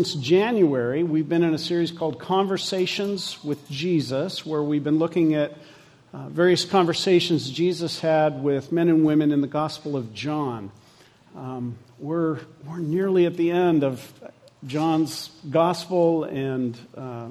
Since 0.00 0.14
January, 0.14 1.02
we've 1.02 1.28
been 1.28 1.42
in 1.42 1.52
a 1.52 1.58
series 1.58 1.90
called 1.90 2.18
Conversations 2.18 3.36
with 3.44 3.68
Jesus, 3.68 4.46
where 4.46 4.62
we've 4.62 4.82
been 4.82 4.98
looking 4.98 5.34
at 5.34 5.52
uh, 6.14 6.26
various 6.30 6.64
conversations 6.64 7.50
Jesus 7.50 8.00
had 8.00 8.42
with 8.42 8.72
men 8.72 8.88
and 8.88 9.04
women 9.04 9.30
in 9.30 9.42
the 9.42 9.46
Gospel 9.46 9.98
of 9.98 10.14
John. 10.14 10.70
Um, 11.36 11.76
we're, 11.98 12.38
we're 12.66 12.78
nearly 12.78 13.26
at 13.26 13.36
the 13.36 13.50
end 13.50 13.84
of 13.84 14.10
John's 14.66 15.28
Gospel 15.50 16.24
and 16.24 16.78
uh, 16.96 17.28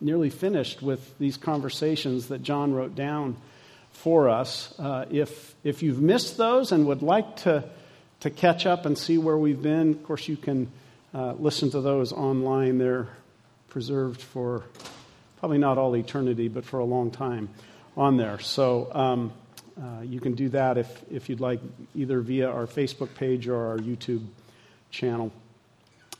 nearly 0.00 0.30
finished 0.30 0.80
with 0.80 1.18
these 1.18 1.36
conversations 1.36 2.28
that 2.28 2.42
John 2.42 2.72
wrote 2.72 2.94
down 2.94 3.36
for 3.90 4.30
us. 4.30 4.72
Uh, 4.78 5.04
if, 5.10 5.54
if 5.64 5.82
you've 5.82 6.00
missed 6.00 6.38
those 6.38 6.72
and 6.72 6.86
would 6.86 7.02
like 7.02 7.36
to, 7.42 7.62
to 8.20 8.30
catch 8.30 8.64
up 8.64 8.86
and 8.86 8.96
see 8.96 9.18
where 9.18 9.36
we've 9.36 9.60
been, 9.60 9.90
of 9.90 10.04
course, 10.04 10.28
you 10.28 10.38
can 10.38 10.72
uh, 11.14 11.34
listen 11.34 11.70
to 11.70 11.80
those 11.80 12.12
online. 12.12 12.78
They're 12.78 13.08
preserved 13.68 14.20
for 14.20 14.64
probably 15.38 15.58
not 15.58 15.78
all 15.78 15.96
eternity, 15.96 16.48
but 16.48 16.64
for 16.64 16.78
a 16.78 16.84
long 16.84 17.10
time 17.10 17.48
on 17.96 18.16
there. 18.16 18.38
So 18.38 18.88
um, 18.92 19.32
uh, 19.80 20.02
you 20.02 20.20
can 20.20 20.34
do 20.34 20.48
that 20.50 20.78
if, 20.78 21.02
if 21.10 21.28
you'd 21.28 21.40
like, 21.40 21.60
either 21.94 22.20
via 22.20 22.48
our 22.48 22.66
Facebook 22.66 23.14
page 23.14 23.48
or 23.48 23.56
our 23.56 23.78
YouTube 23.78 24.24
channel. 24.90 25.32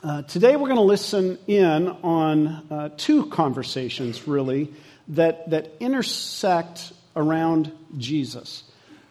Uh, 0.03 0.23
today 0.23 0.57
we're 0.57 0.69
going 0.69 0.77
to 0.77 0.83
listen 0.83 1.39
in 1.47 1.89
on 1.89 2.49
uh, 2.49 2.89
two 2.97 3.27
conversations, 3.27 4.27
really, 4.27 4.73
that, 5.09 5.49
that 5.51 5.71
intersect 5.79 6.93
around 7.15 7.71
Jesus. 7.97 8.65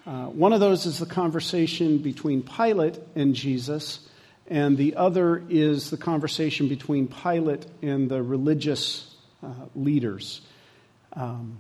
Uh, 0.06 0.26
one 0.26 0.52
of 0.52 0.60
those 0.60 0.86
is 0.86 1.00
the 1.00 1.06
conversation 1.06 2.00
between 2.00 2.42
Pilate 2.42 3.00
and 3.16 3.36
Jesus, 3.36 4.00
and 4.52 4.78
the 4.78 4.98
other 4.98 5.42
is 5.50 5.92
the 5.92 5.98
conversation 5.98 6.68
between 6.68 7.08
Pilate 7.08 7.66
and 7.82 8.10
the 8.10 8.22
religious 8.22 9.16
uh, 9.42 9.48
leaders. 9.76 10.42
Um, 11.14 11.58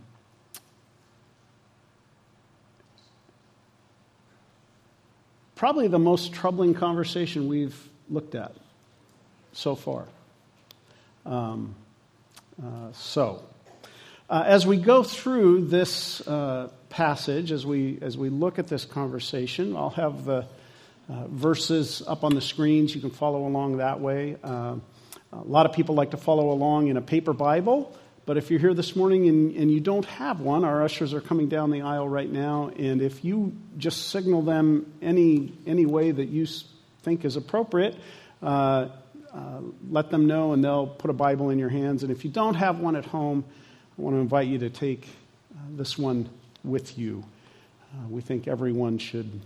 probably 5.55 5.87
the 5.87 5.99
most 5.99 6.33
troubling 6.33 6.73
conversation 6.73 7.47
we've 7.47 7.87
looked 8.09 8.35
at 8.35 8.53
so 9.53 9.73
far. 9.75 10.05
Um, 11.25 11.75
uh, 12.61 12.91
so, 12.91 13.41
uh, 14.29 14.43
as 14.45 14.67
we 14.67 14.75
go 14.75 15.01
through 15.01 15.67
this 15.67 16.27
uh, 16.27 16.67
passage, 16.89 17.53
as 17.53 17.65
we 17.65 17.99
as 18.01 18.17
we 18.17 18.27
look 18.27 18.59
at 18.59 18.67
this 18.67 18.83
conversation, 18.83 19.77
I'll 19.77 19.91
have 19.91 20.25
the 20.25 20.45
uh, 21.11 21.27
verses 21.27 22.01
up 22.07 22.23
on 22.23 22.33
the 22.35 22.41
screens. 22.41 22.95
You 22.95 23.01
can 23.01 23.09
follow 23.09 23.45
along 23.45 23.77
that 23.77 23.99
way. 23.99 24.37
Uh, 24.43 24.77
a 25.33 25.43
lot 25.45 25.65
of 25.65 25.73
people 25.73 25.95
like 25.95 26.11
to 26.11 26.17
follow 26.17 26.51
along 26.51 26.87
in 26.87 26.97
a 26.97 27.01
paper 27.01 27.33
Bible, 27.33 27.95
but 28.25 28.37
if 28.37 28.49
you're 28.49 28.59
here 28.59 28.73
this 28.73 28.95
morning 28.95 29.27
and, 29.27 29.55
and 29.55 29.71
you 29.71 29.79
don't 29.79 30.05
have 30.05 30.39
one, 30.39 30.63
our 30.63 30.83
ushers 30.83 31.13
are 31.13 31.21
coming 31.21 31.49
down 31.49 31.71
the 31.71 31.81
aisle 31.81 32.07
right 32.07 32.29
now, 32.29 32.71
and 32.77 33.01
if 33.01 33.25
you 33.25 33.53
just 33.77 34.09
signal 34.09 34.41
them 34.41 34.93
any, 35.01 35.53
any 35.65 35.85
way 35.85 36.11
that 36.11 36.29
you 36.29 36.47
think 37.03 37.25
is 37.25 37.35
appropriate, 37.35 37.95
uh, 38.41 38.89
uh, 39.33 39.61
let 39.89 40.11
them 40.11 40.27
know 40.27 40.51
and 40.53 40.63
they'll 40.63 40.87
put 40.87 41.09
a 41.09 41.13
Bible 41.13 41.49
in 41.49 41.59
your 41.59 41.69
hands. 41.69 42.03
And 42.03 42.11
if 42.11 42.25
you 42.25 42.31
don't 42.31 42.55
have 42.55 42.79
one 42.79 42.95
at 42.95 43.05
home, 43.05 43.45
I 43.97 44.01
want 44.01 44.15
to 44.15 44.19
invite 44.19 44.47
you 44.47 44.59
to 44.59 44.69
take 44.69 45.07
uh, 45.55 45.59
this 45.71 45.97
one 45.97 46.29
with 46.63 46.97
you. 46.97 47.23
Uh, 47.93 48.07
we 48.09 48.21
think 48.21 48.47
everyone 48.47 48.97
should 48.97 49.41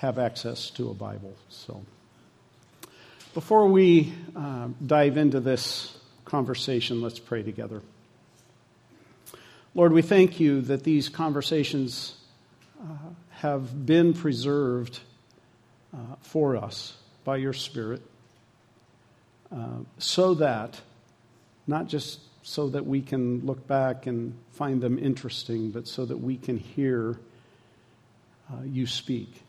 have 0.00 0.18
access 0.18 0.70
to 0.70 0.88
a 0.88 0.94
Bible. 0.94 1.36
So, 1.50 1.84
before 3.34 3.66
we 3.66 4.14
uh, 4.34 4.68
dive 4.84 5.18
into 5.18 5.40
this 5.40 5.94
conversation, 6.24 7.02
let's 7.02 7.18
pray 7.18 7.42
together. 7.42 7.82
Lord, 9.74 9.92
we 9.92 10.00
thank 10.00 10.40
you 10.40 10.62
that 10.62 10.84
these 10.84 11.10
conversations 11.10 12.14
uh, 12.80 12.94
have 13.28 13.84
been 13.84 14.14
preserved 14.14 15.00
uh, 15.92 15.98
for 16.22 16.56
us 16.56 16.96
by 17.24 17.36
your 17.36 17.52
Spirit 17.52 18.00
uh, 19.54 19.80
so 19.98 20.32
that, 20.32 20.80
not 21.66 21.88
just 21.88 22.20
so 22.42 22.70
that 22.70 22.86
we 22.86 23.02
can 23.02 23.44
look 23.44 23.66
back 23.66 24.06
and 24.06 24.34
find 24.52 24.80
them 24.80 24.98
interesting, 24.98 25.70
but 25.70 25.86
so 25.86 26.06
that 26.06 26.16
we 26.16 26.38
can 26.38 26.56
hear 26.56 27.20
uh, 28.50 28.62
you 28.64 28.86
speak 28.86 29.42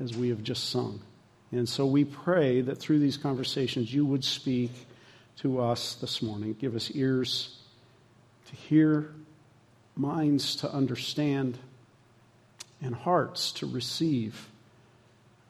as 0.00 0.16
we 0.16 0.30
have 0.30 0.42
just 0.42 0.70
sung. 0.70 1.00
And 1.52 1.68
so 1.68 1.84
we 1.84 2.04
pray 2.04 2.60
that 2.62 2.78
through 2.78 3.00
these 3.00 3.16
conversations 3.16 3.92
you 3.92 4.06
would 4.06 4.24
speak 4.24 4.72
to 5.38 5.60
us 5.60 5.94
this 5.94 6.22
morning. 6.22 6.54
Give 6.58 6.74
us 6.74 6.90
ears 6.94 7.58
to 8.46 8.56
hear, 8.56 9.12
minds 9.96 10.56
to 10.56 10.72
understand, 10.72 11.58
and 12.80 12.94
hearts 12.94 13.52
to 13.52 13.66
receive 13.66 14.48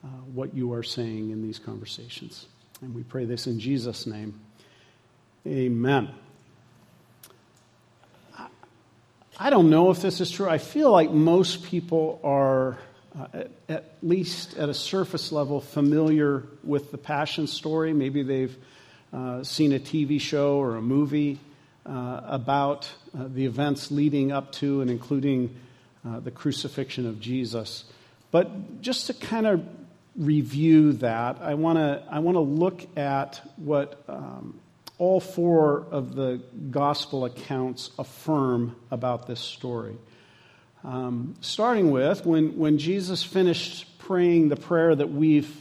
uh, 0.03 0.09
what 0.33 0.55
you 0.55 0.72
are 0.72 0.82
saying 0.82 1.31
in 1.31 1.43
these 1.43 1.59
conversations. 1.59 2.47
And 2.81 2.94
we 2.94 3.03
pray 3.03 3.27
this 3.27 3.47
in 3.47 3.61
Jesus' 3.61 4.06
name. 4.06 4.41
Amen. 5.47 6.11
I 9.38 9.49
don't 9.49 9.71
know 9.71 9.91
if 9.91 10.03
this 10.03 10.21
is 10.21 10.31
true. 10.31 10.49
I 10.49 10.59
feel 10.59 10.91
like 10.91 11.11
most 11.11 11.65
people 11.65 12.21
are 12.22 12.78
uh, 13.19 13.26
at, 13.34 13.50
at, 13.69 13.94
least 14.03 14.56
at 14.56 14.69
a 14.69 14.75
surface 14.75 15.32
level, 15.32 15.60
familiar 15.60 16.44
with 16.62 16.91
the 16.91 16.98
Passion 16.98 17.47
story. 17.47 17.93
Maybe 17.93 18.22
they've 18.22 18.56
uh, 19.12 19.43
seen 19.43 19.72
a 19.72 19.78
TV 19.78 20.21
show 20.21 20.59
or 20.59 20.76
a 20.76 20.82
movie 20.82 21.38
uh, 21.87 22.20
about 22.25 22.91
uh, 23.19 23.25
the 23.28 23.47
events 23.47 23.91
leading 23.91 24.32
up 24.32 24.53
to 24.53 24.81
and 24.81 24.91
including 24.91 25.54
uh, 26.06 26.20
the 26.20 26.31
crucifixion 26.31 27.06
of 27.06 27.20
Jesus. 27.20 27.84
But 28.31 28.81
just 28.81 29.09
to 29.09 29.15
kind 29.15 29.47
of 29.47 29.66
review 30.16 30.93
that, 30.94 31.38
I 31.41 31.54
want 31.54 31.78
to 31.78 32.03
I 32.10 32.20
want 32.20 32.37
to 32.37 32.41
look 32.41 32.97
at 32.97 33.41
what 33.56 34.03
um, 34.09 34.60
all 34.99 35.20
four 35.20 35.87
of 35.91 36.15
the 36.15 36.41
gospel 36.70 37.25
accounts 37.25 37.91
affirm 37.99 38.76
about 38.91 39.26
this 39.26 39.41
story. 39.41 39.97
Um, 40.83 41.35
starting 41.41 41.91
with 41.91 42.25
when, 42.25 42.57
when 42.57 42.79
Jesus 42.79 43.23
finished 43.23 43.87
praying 43.99 44.49
the 44.49 44.57
prayer 44.57 44.95
that 44.95 45.11
we've 45.11 45.55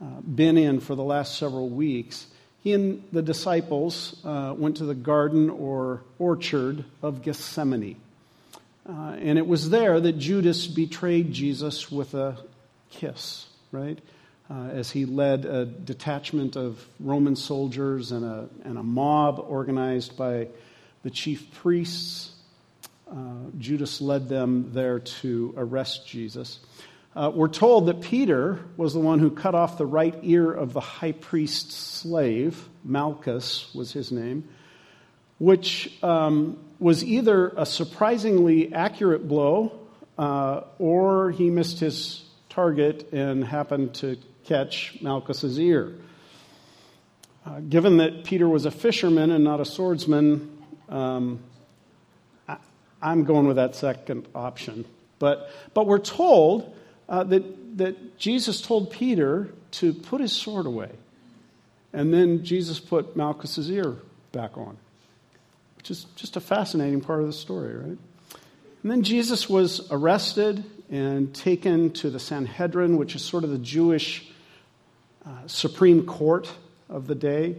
uh, 0.00 0.20
been 0.20 0.58
in 0.58 0.80
for 0.80 0.94
the 0.94 1.02
last 1.02 1.38
several 1.38 1.70
weeks, 1.70 2.26
he 2.62 2.74
and 2.74 3.02
the 3.12 3.22
disciples 3.22 4.20
uh, 4.24 4.54
went 4.56 4.76
to 4.76 4.84
the 4.84 4.94
garden 4.94 5.48
or 5.48 6.02
orchard 6.18 6.84
of 7.02 7.22
Gethsemane. 7.22 7.96
Uh, 8.88 9.16
and 9.20 9.38
it 9.38 9.46
was 9.46 9.70
there 9.70 10.00
that 10.00 10.18
Judas 10.18 10.66
betrayed 10.66 11.32
Jesus 11.32 11.90
with 11.90 12.14
a 12.14 12.36
kiss, 12.90 13.46
right? 13.70 13.98
Uh, 14.50 14.68
as 14.72 14.90
he 14.90 15.06
led 15.06 15.44
a 15.44 15.64
detachment 15.64 16.56
of 16.56 16.84
Roman 17.00 17.36
soldiers 17.36 18.12
and 18.12 18.24
a, 18.24 18.48
and 18.64 18.76
a 18.76 18.82
mob 18.82 19.38
organized 19.38 20.16
by 20.16 20.48
the 21.04 21.10
chief 21.10 21.50
priests 21.54 22.31
Judas 23.58 24.00
led 24.00 24.28
them 24.28 24.72
there 24.72 24.98
to 24.98 25.54
arrest 25.56 26.06
Jesus. 26.06 26.60
Uh, 27.14 27.30
we're 27.34 27.48
told 27.48 27.86
that 27.86 28.00
Peter 28.00 28.58
was 28.78 28.94
the 28.94 29.00
one 29.00 29.18
who 29.18 29.30
cut 29.30 29.54
off 29.54 29.76
the 29.76 29.86
right 29.86 30.18
ear 30.22 30.50
of 30.50 30.72
the 30.72 30.80
high 30.80 31.12
priest's 31.12 31.74
slave, 31.74 32.68
Malchus 32.84 33.72
was 33.74 33.92
his 33.92 34.10
name, 34.10 34.48
which 35.38 35.92
um, 36.02 36.58
was 36.78 37.04
either 37.04 37.52
a 37.56 37.66
surprisingly 37.66 38.72
accurate 38.72 39.28
blow 39.28 39.78
uh, 40.16 40.62
or 40.78 41.30
he 41.30 41.50
missed 41.50 41.80
his 41.80 42.24
target 42.48 43.12
and 43.12 43.44
happened 43.44 43.94
to 43.94 44.16
catch 44.44 44.98
Malchus's 45.02 45.58
ear. 45.58 45.94
Uh, 47.44 47.60
given 47.60 47.98
that 47.98 48.24
Peter 48.24 48.48
was 48.48 48.64
a 48.64 48.70
fisherman 48.70 49.30
and 49.30 49.44
not 49.44 49.60
a 49.60 49.64
swordsman, 49.64 50.62
um, 50.88 51.40
I'm 53.02 53.24
going 53.24 53.46
with 53.46 53.56
that 53.56 53.74
second 53.74 54.26
option. 54.34 54.84
But, 55.18 55.50
but 55.74 55.86
we're 55.86 55.98
told 55.98 56.74
uh, 57.08 57.24
that, 57.24 57.78
that 57.78 58.18
Jesus 58.18 58.60
told 58.60 58.90
Peter 58.90 59.48
to 59.72 59.92
put 59.92 60.20
his 60.20 60.32
sword 60.32 60.66
away. 60.66 60.90
And 61.92 62.12
then 62.12 62.44
Jesus 62.44 62.80
put 62.80 63.16
Malchus's 63.16 63.70
ear 63.70 63.96
back 64.32 64.56
on, 64.56 64.76
which 65.76 65.90
is 65.90 66.06
just 66.16 66.36
a 66.36 66.40
fascinating 66.40 67.00
part 67.00 67.20
of 67.20 67.26
the 67.26 67.32
story, 67.32 67.74
right? 67.76 67.98
And 68.82 68.90
then 68.90 69.02
Jesus 69.02 69.48
was 69.48 69.86
arrested 69.90 70.64
and 70.90 71.34
taken 71.34 71.90
to 71.92 72.10
the 72.10 72.18
Sanhedrin, 72.18 72.96
which 72.96 73.14
is 73.14 73.22
sort 73.22 73.44
of 73.44 73.50
the 73.50 73.58
Jewish 73.58 74.28
uh, 75.24 75.46
Supreme 75.46 76.04
Court 76.04 76.50
of 76.88 77.06
the 77.06 77.14
day, 77.14 77.56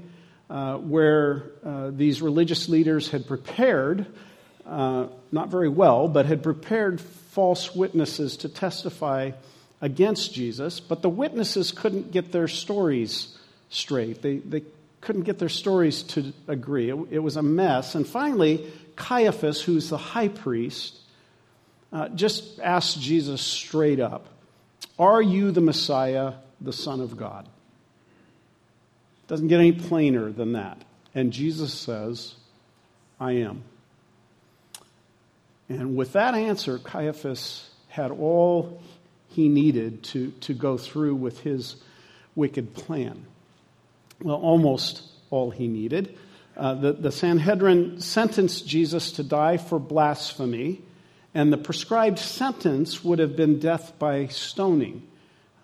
uh, 0.50 0.78
where 0.78 1.44
uh, 1.66 1.92
these 1.92 2.22
religious 2.22 2.68
leaders 2.70 3.10
had 3.10 3.26
prepared 3.26 4.06
uh, 4.66 5.08
not 5.32 5.50
very 5.50 5.70
well, 5.70 6.08
but 6.08 6.26
had 6.26 6.44
prepared 6.44 7.02
false 7.02 7.76
witnesses 7.76 8.38
to 8.38 8.50
testify 8.50 9.32
against 9.82 10.34
Jesus, 10.34 10.80
but 10.80 11.02
the 11.02 11.10
witnesses 11.10 11.72
couldn't 11.72 12.12
get 12.12 12.32
their 12.32 12.48
stories 12.48 13.38
straight. 13.70 14.22
They, 14.22 14.38
they 14.38 14.64
couldn't 15.02 15.24
get 15.24 15.40
their 15.40 15.50
stories 15.50 16.04
to 16.04 16.32
agree. 16.48 16.90
It, 16.90 16.96
it 17.12 17.20
was 17.20 17.36
a 17.36 17.44
mess. 17.44 17.96
And 17.96 18.08
finally, 18.08 18.72
Caiaphas, 18.96 19.62
who's 19.62 19.90
the 19.90 19.98
high 19.98 20.30
priest, 20.30 20.98
uh, 21.92 22.10
just 22.10 22.60
asked 22.60 23.02
Jesus 23.02 23.42
straight 23.42 24.00
up 24.00 24.28
Are 24.98 25.22
you 25.22 25.52
the 25.52 25.62
Messiah, 25.62 26.34
the 26.62 26.74
Son 26.74 27.02
of 27.02 27.18
God? 27.18 27.48
Doesn't 29.28 29.48
get 29.48 29.60
any 29.60 29.72
plainer 29.74 30.32
than 30.32 30.54
that. 30.54 30.82
And 31.16 31.34
Jesus 31.34 31.74
says, 31.74 32.36
I 33.20 33.34
am. 33.34 33.64
And 35.74 35.96
with 35.96 36.14
that 36.14 36.36
answer, 36.36 36.78
Caiaphas 36.78 37.70
had 37.88 38.12
all 38.12 38.82
he 39.30 39.50
needed 39.50 40.04
to, 40.04 40.32
to 40.42 40.54
go 40.54 40.78
through 40.78 41.16
with 41.16 41.40
his 41.42 41.76
wicked 42.36 42.74
plan. 42.74 43.26
Well, 44.22 44.38
almost 44.38 45.04
all 45.30 45.50
he 45.50 45.68
needed. 45.68 46.18
Uh, 46.56 46.76
the, 46.76 46.94
the 46.94 47.12
Sanhedrin 47.12 48.00
sentenced 48.00 48.68
Jesus 48.68 49.14
to 49.14 49.24
die 49.24 49.58
for 49.58 49.80
blasphemy, 49.80 50.82
and 51.34 51.52
the 51.52 51.58
prescribed 51.58 52.20
sentence 52.20 53.04
would 53.04 53.18
have 53.18 53.36
been 53.36 53.60
death 53.60 53.98
by 53.98 54.28
stoning. 54.28 55.08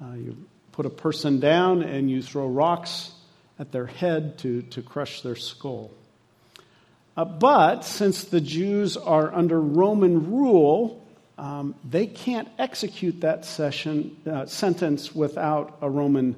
Uh, 0.02 0.14
you 0.16 0.38
put 0.72 0.88
a 0.88 0.90
person 0.90 1.40
down 1.40 1.84
and 1.84 2.10
you 2.10 2.24
throw 2.24 2.48
rocks 2.48 3.12
at 3.60 3.72
their 3.72 3.86
head 3.86 4.40
to, 4.40 4.64
to 4.64 4.82
crush 4.82 5.22
their 5.22 5.36
skull. 5.36 5.92
Uh, 7.20 7.26
but 7.26 7.84
since 7.84 8.24
the 8.24 8.40
Jews 8.40 8.96
are 8.96 9.36
under 9.36 9.60
Roman 9.60 10.32
rule, 10.32 11.06
um, 11.38 11.76
they 11.84 12.08
can't 12.08 12.48
execute 12.58 13.20
that 13.20 13.44
session, 13.44 14.16
uh, 14.26 14.46
sentence 14.46 15.14
without 15.14 15.80
a 15.82 15.90
Roman 15.90 16.38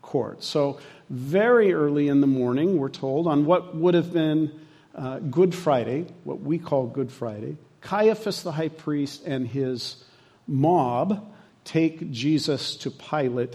court. 0.00 0.42
So, 0.42 0.80
very 1.10 1.74
early 1.74 2.08
in 2.08 2.22
the 2.22 2.26
morning, 2.26 2.78
we're 2.78 2.88
told, 2.88 3.26
on 3.26 3.44
what 3.44 3.76
would 3.76 3.92
have 3.92 4.10
been 4.10 4.58
uh, 4.94 5.18
Good 5.18 5.54
Friday, 5.54 6.06
what 6.24 6.40
we 6.40 6.58
call 6.58 6.86
Good 6.86 7.12
Friday, 7.12 7.58
Caiaphas 7.82 8.42
the 8.42 8.52
high 8.52 8.70
priest 8.70 9.26
and 9.26 9.46
his 9.46 10.02
mob 10.46 11.30
take 11.64 12.10
Jesus 12.10 12.76
to 12.76 12.90
Pilate 12.90 13.54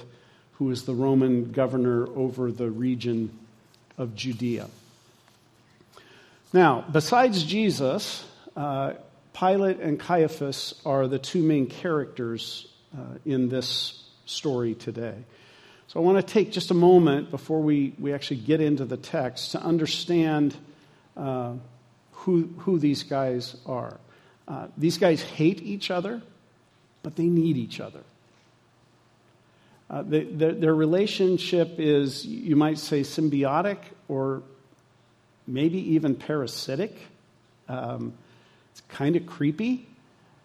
who 0.59 0.69
is 0.69 0.83
the 0.83 0.94
Roman 0.94 1.51
governor 1.51 2.07
over 2.15 2.51
the 2.51 2.69
region 2.69 3.31
of 3.97 4.13
Judea. 4.13 4.68
Now, 6.57 6.83
besides 6.92 7.44
Jesus, 7.44 8.25
uh, 8.56 8.94
Pilate 9.31 9.80
and 9.80 10.00
Caiaphas 10.00 10.74
are 10.88 11.07
the 11.07 11.19
two 11.19 11.44
main 11.44 11.68
characters 11.68 12.65
uh, 12.98 13.19
in 13.25 13.48
this 13.48 14.04
story 14.25 14.74
today. 14.74 15.13
So 15.86 16.00
I 16.00 16.04
want 16.04 16.18
to 16.18 16.33
take 16.33 16.51
just 16.51 16.71
a 16.71 16.74
moment 16.74 17.30
before 17.30 17.62
we, 17.62 17.94
we 18.00 18.12
actually 18.12 18.38
get 18.38 18.59
into 18.59 18.86
the 18.86 18.98
text 18.98 19.51
to 19.51 19.62
understand 19.62 20.57
uh, 21.15 21.54
who, 22.13 22.50
who 22.57 22.80
these 22.80 23.04
guys 23.04 23.56
are. 23.68 24.00
Uh, 24.48 24.65
these 24.75 24.98
guys 24.98 25.21
hate 25.21 25.62
each 25.62 25.92
other, 25.92 26.24
but 27.04 27.15
they 27.15 27.27
need 27.27 27.57
each 27.57 27.80
other. 27.80 28.01
Uh, 29.92 30.01
the, 30.01 30.24
the, 30.24 30.51
their 30.54 30.74
relationship 30.74 31.75
is, 31.77 32.25
you 32.25 32.56
might 32.56 32.80
say, 32.80 33.01
symbiotic 33.01 33.77
or 34.07 34.42
maybe 35.47 35.94
even 35.94 36.15
parasitic. 36.15 36.95
Um, 37.67 38.13
it's 38.71 38.81
kind 38.89 39.15
of 39.15 39.25
creepy. 39.25 39.88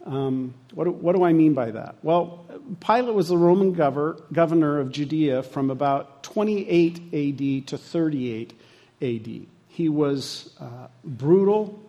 Um, 0.07 0.55
what, 0.75 0.85
do, 0.85 0.91
what, 0.91 1.15
do 1.15 1.25
I 1.25 1.33
mean 1.33 1.55
by 1.55 1.71
that? 1.71 1.97
Well, 2.03 2.45
Pilate 2.81 3.15
was 3.15 3.29
the 3.29 3.37
Roman 3.37 3.73
governor, 3.73 4.17
governor 4.33 4.81
of 4.81 4.91
Judea 4.91 5.43
from 5.43 5.71
about 5.71 6.23
28 6.23 7.13
AD 7.13 7.69
to 7.69 7.79
38 7.79 8.53
AD. 9.01 9.47
He 9.69 9.89
was 9.89 10.55
uh, 10.61 10.89
brutal, 11.05 11.81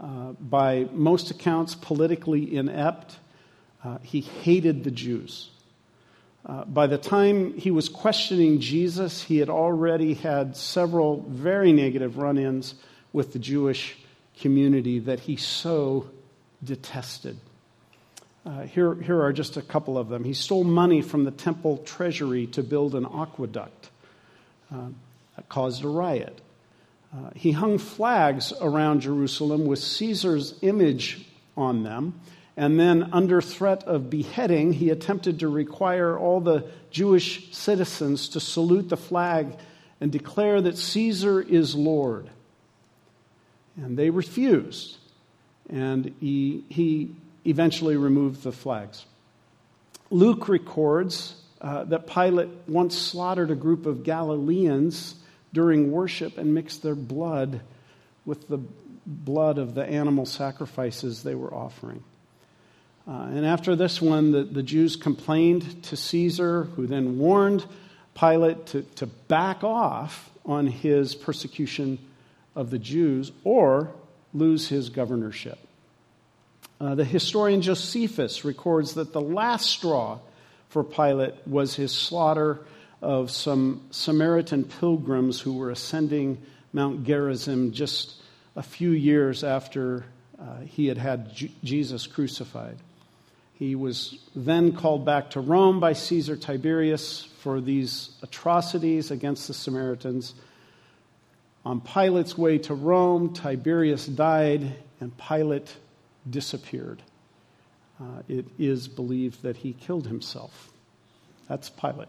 uh, 0.00 0.32
by 0.40 0.88
most 0.92 1.30
accounts, 1.30 1.74
politically 1.74 2.56
inept. 2.56 3.16
Uh, 3.84 3.98
he 4.02 4.20
hated 4.20 4.84
the 4.84 4.90
Jews. 4.90 5.50
Uh, 6.44 6.64
by 6.64 6.86
the 6.86 6.98
time 6.98 7.56
he 7.56 7.70
was 7.70 7.88
questioning 7.88 8.60
Jesus, 8.60 9.22
he 9.22 9.38
had 9.38 9.48
already 9.48 10.14
had 10.14 10.56
several 10.56 11.24
very 11.28 11.72
negative 11.72 12.18
run 12.18 12.36
ins 12.36 12.74
with 13.12 13.32
the 13.32 13.38
Jewish 13.38 13.96
community 14.40 14.98
that 14.98 15.20
he 15.20 15.36
so 15.36 16.10
detested. 16.64 17.38
Uh, 18.44 18.62
here, 18.62 18.94
here 18.94 19.22
are 19.22 19.32
just 19.32 19.56
a 19.56 19.62
couple 19.62 19.96
of 19.96 20.08
them. 20.08 20.24
He 20.24 20.34
stole 20.34 20.64
money 20.64 21.00
from 21.00 21.24
the 21.24 21.30
temple 21.30 21.78
treasury 21.78 22.48
to 22.48 22.62
build 22.62 22.94
an 22.96 23.06
aqueduct. 23.06 23.90
Uh, 24.72 24.88
that 25.36 25.48
caused 25.48 25.84
a 25.84 25.88
riot. 25.88 26.40
Uh, 27.14 27.30
he 27.34 27.52
hung 27.52 27.78
flags 27.78 28.52
around 28.60 29.00
Jerusalem 29.00 29.66
with 29.66 29.78
Caesar's 29.78 30.54
image 30.62 31.26
on 31.56 31.82
them 31.82 32.20
and 32.56 32.78
then, 32.78 33.10
under 33.12 33.40
threat 33.40 33.84
of 33.84 34.10
beheading, 34.10 34.74
he 34.74 34.90
attempted 34.90 35.40
to 35.40 35.48
require 35.48 36.18
all 36.18 36.40
the 36.40 36.66
Jewish 36.90 37.50
citizens 37.54 38.28
to 38.30 38.40
salute 38.40 38.90
the 38.90 38.96
flag 38.96 39.56
and 40.00 40.12
declare 40.12 40.60
that 40.60 40.76
Caesar 40.76 41.40
is 41.40 41.74
Lord. 41.74 42.28
And 43.76 43.96
they 43.96 44.10
refused. 44.10 44.98
And 45.70 46.14
he, 46.20 46.64
he 46.68 47.14
eventually 47.46 47.96
removed 47.96 48.42
the 48.42 48.52
flags. 48.52 49.06
Luke 50.10 50.46
records 50.48 51.34
uh, 51.62 51.84
that 51.84 52.06
Pilate 52.06 52.50
once 52.68 52.98
slaughtered 52.98 53.50
a 53.50 53.54
group 53.54 53.86
of 53.86 54.02
Galileans 54.02 55.14
during 55.54 55.90
worship 55.90 56.36
and 56.36 56.52
mixed 56.52 56.82
their 56.82 56.94
blood 56.94 57.62
with 58.26 58.46
the 58.48 58.58
blood 59.06 59.56
of 59.56 59.74
the 59.74 59.84
animal 59.84 60.26
sacrifices 60.26 61.22
they 61.22 61.34
were 61.34 61.52
offering. 61.52 62.04
Uh, 63.06 63.28
and 63.30 63.44
after 63.44 63.74
this 63.74 64.00
one, 64.00 64.30
the, 64.30 64.44
the 64.44 64.62
Jews 64.62 64.96
complained 64.96 65.82
to 65.84 65.96
Caesar, 65.96 66.64
who 66.64 66.86
then 66.86 67.18
warned 67.18 67.64
Pilate 68.14 68.66
to, 68.66 68.82
to 68.82 69.06
back 69.06 69.64
off 69.64 70.30
on 70.44 70.66
his 70.66 71.14
persecution 71.14 71.98
of 72.54 72.70
the 72.70 72.78
Jews 72.78 73.32
or 73.44 73.90
lose 74.34 74.68
his 74.68 74.90
governorship. 74.90 75.58
Uh, 76.80 76.94
the 76.94 77.04
historian 77.04 77.62
Josephus 77.62 78.44
records 78.44 78.94
that 78.94 79.12
the 79.12 79.20
last 79.20 79.66
straw 79.66 80.18
for 80.68 80.82
Pilate 80.82 81.34
was 81.46 81.74
his 81.74 81.92
slaughter 81.92 82.60
of 83.00 83.30
some 83.30 83.82
Samaritan 83.90 84.64
pilgrims 84.64 85.40
who 85.40 85.54
were 85.54 85.70
ascending 85.70 86.40
Mount 86.72 87.04
Gerizim 87.04 87.72
just 87.72 88.14
a 88.56 88.62
few 88.62 88.90
years 88.90 89.44
after 89.44 90.04
uh, 90.40 90.60
he 90.60 90.86
had 90.86 90.98
had 90.98 91.34
J- 91.34 91.52
Jesus 91.62 92.06
crucified. 92.06 92.76
He 93.54 93.74
was 93.74 94.18
then 94.34 94.72
called 94.72 95.04
back 95.04 95.30
to 95.30 95.40
Rome 95.40 95.78
by 95.78 95.92
Caesar 95.92 96.36
Tiberius 96.36 97.28
for 97.40 97.60
these 97.60 98.10
atrocities 98.22 99.10
against 99.10 99.48
the 99.48 99.54
Samaritans. 99.54 100.34
On 101.64 101.80
Pilate's 101.80 102.36
way 102.36 102.58
to 102.58 102.74
Rome, 102.74 103.34
Tiberius 103.34 104.06
died 104.06 104.74
and 105.00 105.16
Pilate 105.16 105.76
disappeared. 106.28 107.02
Uh, 108.00 108.22
it 108.28 108.46
is 108.58 108.88
believed 108.88 109.42
that 109.42 109.56
he 109.56 109.72
killed 109.74 110.06
himself. 110.06 110.72
That's 111.48 111.70
Pilate. 111.70 112.08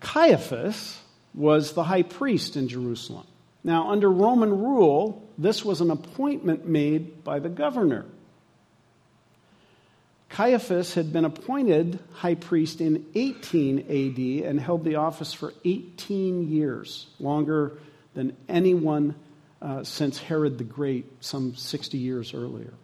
Caiaphas 0.00 1.00
was 1.34 1.74
the 1.74 1.84
high 1.84 2.02
priest 2.02 2.56
in 2.56 2.68
Jerusalem. 2.68 3.26
Now, 3.62 3.90
under 3.90 4.10
Roman 4.10 4.50
rule, 4.62 5.28
this 5.36 5.64
was 5.64 5.80
an 5.80 5.90
appointment 5.90 6.66
made 6.66 7.22
by 7.24 7.40
the 7.40 7.48
governor. 7.48 8.06
Caiaphas 10.36 10.92
had 10.92 11.14
been 11.14 11.24
appointed 11.24 11.98
high 12.12 12.34
priest 12.34 12.82
in 12.82 13.06
18 13.14 13.78
AD 13.78 14.46
and 14.46 14.60
held 14.60 14.84
the 14.84 14.96
office 14.96 15.32
for 15.32 15.54
18 15.64 16.50
years, 16.50 17.06
longer 17.18 17.78
than 18.12 18.36
anyone 18.46 19.14
uh, 19.62 19.82
since 19.82 20.18
Herod 20.18 20.58
the 20.58 20.64
Great, 20.64 21.06
some 21.24 21.56
60 21.56 21.96
years 21.96 22.34
earlier. 22.34 22.74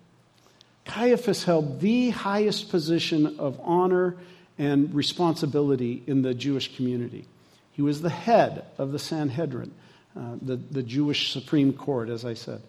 Caiaphas 0.87 1.45
held 1.45 1.83
the 1.83 2.09
highest 2.09 2.71
position 2.71 3.39
of 3.39 3.61
honor 3.63 4.17
and 4.57 4.95
responsibility 4.95 6.03
in 6.07 6.23
the 6.23 6.33
Jewish 6.33 6.75
community. 6.75 7.27
He 7.73 7.83
was 7.83 8.01
the 8.01 8.09
head 8.09 8.65
of 8.79 8.93
the 8.93 8.99
Sanhedrin, 8.99 9.73
uh, 10.17 10.37
the, 10.41 10.57
the 10.57 10.83
Jewish 10.83 11.35
Supreme 11.35 11.75
Court, 11.75 12.09
as 12.09 12.25
I 12.25 12.33
said. 12.33 12.63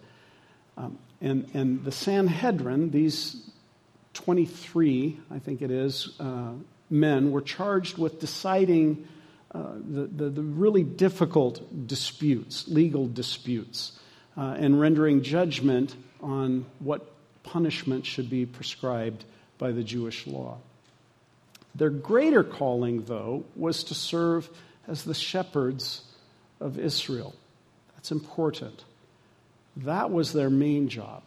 Um, 0.76 0.98
and, 1.22 1.48
and 1.54 1.82
the 1.86 1.92
Sanhedrin, 1.92 2.90
these 2.90 3.50
23, 4.14 5.20
I 5.30 5.38
think 5.38 5.62
it 5.62 5.70
is, 5.70 6.08
uh, 6.18 6.52
men 6.90 7.32
were 7.32 7.42
charged 7.42 7.98
with 7.98 8.20
deciding 8.20 9.06
uh, 9.54 9.74
the, 9.74 10.06
the, 10.06 10.30
the, 10.30 10.42
really 10.42 10.82
difficult 10.82 11.86
disputes, 11.86 12.66
legal 12.66 13.06
disputes, 13.06 13.98
uh, 14.36 14.56
and 14.58 14.80
rendering 14.80 15.22
judgment 15.22 15.94
on 16.20 16.66
what 16.80 17.12
punishment 17.44 18.04
should 18.04 18.28
be 18.28 18.46
prescribed 18.46 19.24
by 19.58 19.70
the 19.70 19.84
Jewish 19.84 20.26
law. 20.26 20.58
Their 21.74 21.90
greater 21.90 22.42
calling, 22.42 23.04
though, 23.04 23.44
was 23.54 23.84
to 23.84 23.94
serve 23.94 24.48
as 24.88 25.04
the 25.04 25.14
shepherds 25.14 26.02
of 26.60 26.78
Israel. 26.78 27.34
That's 27.94 28.10
important. 28.10 28.84
That 29.78 30.10
was 30.10 30.32
their 30.32 30.50
main 30.50 30.88
job, 30.88 31.22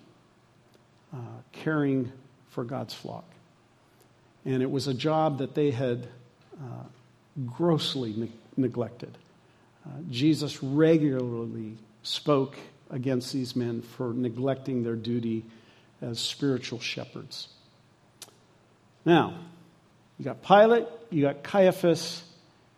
uh, 1.14 1.18
caring 1.52 2.12
for 2.58 2.64
God's 2.64 2.96
flock. 2.96 3.24
And 4.44 4.64
it 4.64 4.72
was 4.72 4.88
a 4.88 4.94
job 4.96 5.38
that 5.38 5.54
they 5.54 5.70
had 5.70 6.08
uh, 6.60 6.86
grossly 7.46 8.16
ne- 8.18 8.32
neglected. 8.56 9.16
Uh, 9.86 9.90
Jesus 10.10 10.64
regularly 10.64 11.78
spoke 12.02 12.56
against 12.90 13.32
these 13.32 13.56
men 13.56 13.84
for 13.84 14.12
neglecting 14.12 14.82
their 14.82 14.96
duty 14.96 15.46
as 16.02 16.20
spiritual 16.20 16.80
shepherds. 16.80 17.48
Now, 19.06 19.36
you 20.18 20.26
got 20.26 20.42
Pilate, 20.42 20.88
you 21.12 21.22
got 21.22 21.44
Caiaphas, 21.44 22.24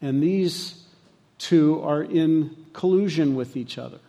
and 0.01 0.21
these 0.21 0.83
two 1.37 1.81
are 1.83 2.03
in 2.03 2.65
collusion 2.73 3.37
with 3.37 3.55
each 3.55 3.77
other. 3.77 3.99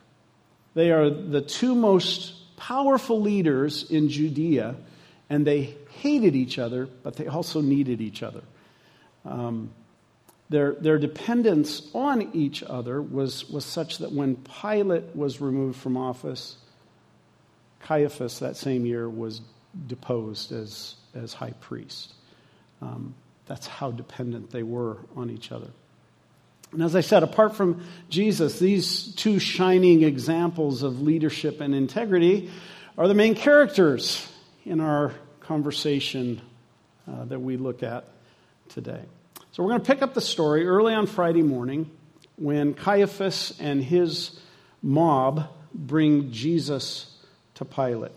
They 0.74 0.90
are 0.90 1.10
the 1.10 1.42
two 1.42 1.76
most 1.76 2.56
powerful 2.56 3.20
leaders 3.20 3.88
in 3.88 4.08
Judea, 4.08 4.74
and 5.30 5.46
they 5.46 5.74
hated 6.00 6.34
each 6.34 6.58
other, 6.58 6.88
but 7.04 7.14
they 7.14 7.28
also 7.28 7.60
needed 7.60 8.00
each 8.00 8.22
other. 8.22 8.42
Um, 9.24 9.70
their, 10.50 10.72
their 10.72 10.98
dependence 10.98 11.88
on 11.94 12.30
each 12.34 12.64
other 12.64 13.00
was, 13.00 13.48
was 13.48 13.64
such 13.64 13.98
that 13.98 14.10
when 14.10 14.36
Pilate 14.36 15.14
was 15.14 15.40
removed 15.40 15.78
from 15.78 15.96
office, 15.96 16.56
Caiaphas 17.82 18.40
that 18.40 18.56
same 18.56 18.84
year 18.84 19.08
was 19.08 19.40
deposed 19.86 20.50
as, 20.50 20.96
as 21.14 21.32
high 21.32 21.54
priest. 21.60 22.12
Um, 22.82 23.14
that's 23.46 23.68
how 23.68 23.92
dependent 23.92 24.50
they 24.50 24.64
were 24.64 24.98
on 25.14 25.30
each 25.30 25.52
other. 25.52 25.70
And 26.72 26.82
as 26.82 26.96
I 26.96 27.00
said, 27.00 27.22
apart 27.22 27.54
from 27.54 27.84
Jesus, 28.08 28.58
these 28.58 29.14
two 29.14 29.38
shining 29.38 30.02
examples 30.02 30.82
of 30.82 31.00
leadership 31.00 31.60
and 31.60 31.74
integrity 31.74 32.50
are 32.98 33.06
the 33.06 33.14
main 33.14 33.34
characters 33.34 34.26
in 34.64 34.80
our 34.80 35.12
conversation 35.40 36.40
uh, 37.10 37.24
that 37.24 37.40
we 37.40 37.56
look 37.56 37.82
at 37.82 38.06
today. 38.68 39.00
So 39.52 39.62
we're 39.62 39.70
going 39.70 39.80
to 39.80 39.86
pick 39.86 40.02
up 40.02 40.14
the 40.14 40.20
story 40.20 40.66
early 40.66 40.94
on 40.94 41.06
Friday 41.06 41.42
morning 41.42 41.90
when 42.36 42.74
Caiaphas 42.74 43.58
and 43.60 43.82
his 43.82 44.38
mob 44.82 45.48
bring 45.74 46.32
Jesus 46.32 47.12
to 47.54 47.64
Pilate. 47.64 48.12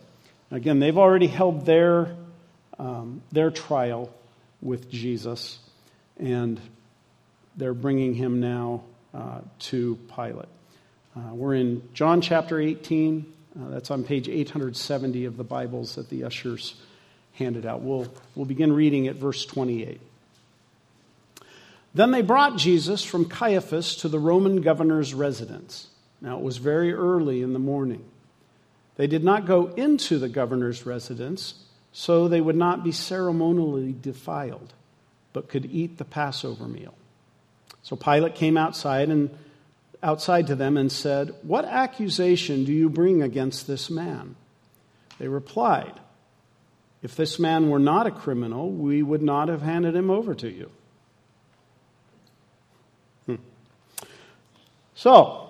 Again, 0.52 0.80
they've 0.80 0.98
already 0.98 1.28
held 1.28 1.66
their, 1.66 2.16
um, 2.78 3.22
their 3.32 3.50
trial 3.50 4.14
with 4.62 4.90
Jesus, 4.90 5.60
and 6.18 6.60
they're 7.58 7.74
bringing 7.74 8.14
him 8.14 8.40
now 8.40 8.84
uh, 9.14 9.40
to 9.60 9.98
Pilate. 10.16 10.48
Uh, 11.16 11.34
we're 11.34 11.56
in 11.56 11.88
John 11.94 12.22
chapter 12.22 12.60
18. 12.60 13.34
Uh, 13.56 13.70
that's 13.70 13.92
on 13.92 14.04
page 14.04 14.28
870 14.28 15.26
of 15.26 15.38
the 15.38 15.44
Bibles 15.44 15.96
that 15.96 16.10
the 16.10 16.24
ushers 16.24 16.76
handed 17.34 17.66
out. 17.66 17.82
We'll, 17.82 18.08
we'll 18.36 18.46
begin 18.46 18.74
reading 18.74 19.08
at 19.08 19.16
verse 19.16 19.46
28. 19.46 20.02
Then 21.94 22.12
they 22.12 22.24
brought 22.24 22.58
Jesus 22.58 23.04
from 23.04 23.26
Caiaphas 23.26 23.98
to 23.98 24.08
the 24.08 24.18
Roman 24.18 24.62
governor's 24.62 25.14
residence. 25.14 25.88
Now 26.22 26.38
it 26.38 26.44
was 26.44 26.58
very 26.58 26.94
early 26.94 27.44
in 27.44 27.54
the 27.54 27.60
morning. 27.60 28.04
They 28.96 29.08
did 29.08 29.24
not 29.24 29.46
go 29.46 29.68
into 29.68 30.18
the 30.18 30.30
governor's 30.30 30.86
residence, 30.86 31.56
so 31.92 32.28
they 32.28 32.42
would 32.42 32.56
not 32.56 32.84
be 32.84 32.92
ceremonially 32.92 33.96
defiled, 34.00 34.74
but 35.32 35.50
could 35.50 35.66
eat 35.66 35.98
the 35.98 36.06
Passover 36.06 36.68
meal. 36.68 36.96
So 37.84 37.96
Pilate 37.96 38.36
came 38.36 38.58
outside 38.58 39.10
and 39.10 39.30
outside 40.04 40.48
to 40.48 40.56
them 40.56 40.78
and 40.78 40.92
said, 40.92 41.34
"What 41.42 41.66
accusation 41.66 42.66
do 42.66 42.74
you 42.74 42.90
bring 42.90 43.22
against 43.22 43.66
this 43.66 43.90
man?" 43.90 44.36
They 45.18 45.28
replied, 45.28 46.00
"If 47.02 47.16
this 47.16 47.40
man 47.40 47.70
were 47.70 47.80
not 47.80 48.06
a 48.06 48.12
criminal, 48.12 48.70
we 48.70 49.02
would 49.02 49.24
not 49.24 49.48
have 49.48 49.62
handed 49.62 49.96
him 49.96 50.12
over 50.12 50.36
to 50.36 50.50
you." 50.50 50.70
So, 55.04 55.50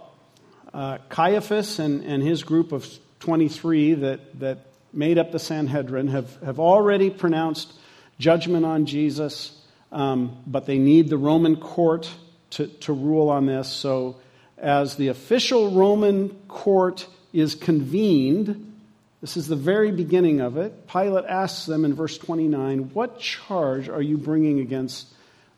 uh, 0.74 0.98
Caiaphas 1.10 1.77
and, 1.77 2.03
and 2.05 2.24
his 2.24 2.41
group 2.41 2.72
of 2.72 2.88
23 3.19 3.93
that, 3.93 4.39
that 4.39 4.65
made 4.91 5.19
up 5.19 5.31
the 5.31 5.38
Sanhedrin 5.38 6.07
have, 6.07 6.41
have 6.41 6.60
already 6.60 7.12
pronounced 7.12 7.72
judgment 8.17 8.65
on 8.65 8.88
Jesus, 8.88 9.55
um, 9.91 10.38
but 10.48 10.65
they 10.65 10.79
need 10.79 11.07
the 11.10 11.17
Roman 11.17 11.57
court 11.57 12.10
to, 12.50 12.65
to 12.65 12.93
rule 12.93 13.29
on 13.29 13.45
this. 13.45 13.67
So, 13.67 14.15
as 14.57 14.95
the 14.95 15.10
official 15.10 15.72
Roman 15.72 16.29
court 16.48 17.07
is 17.31 17.55
convened, 17.55 18.74
this 19.22 19.38
is 19.38 19.48
the 19.48 19.55
very 19.55 19.91
beginning 19.91 20.41
of 20.41 20.57
it. 20.57 20.88
Pilate 20.88 21.25
asks 21.25 21.65
them 21.65 21.86
in 21.86 21.93
verse 21.93 22.17
29, 22.17 22.91
What 22.93 23.19
charge 23.19 23.89
are 23.89 24.01
you 24.01 24.17
bringing 24.17 24.60
against 24.60 25.07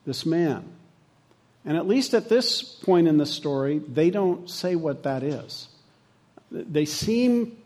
this 0.06 0.26
man? 0.26 0.64
And 1.66 1.76
at 1.76 1.88
least 1.88 2.14
at 2.14 2.30
this 2.30 2.62
point 2.62 3.08
in 3.08 3.18
the 3.18 3.26
story, 3.26 3.80
they 3.80 4.12
don't 4.12 4.50
say 4.50 4.76
what 4.76 5.04
that 5.04 5.24
is. 5.24 5.68
They 6.52 6.86
seem 6.86 7.58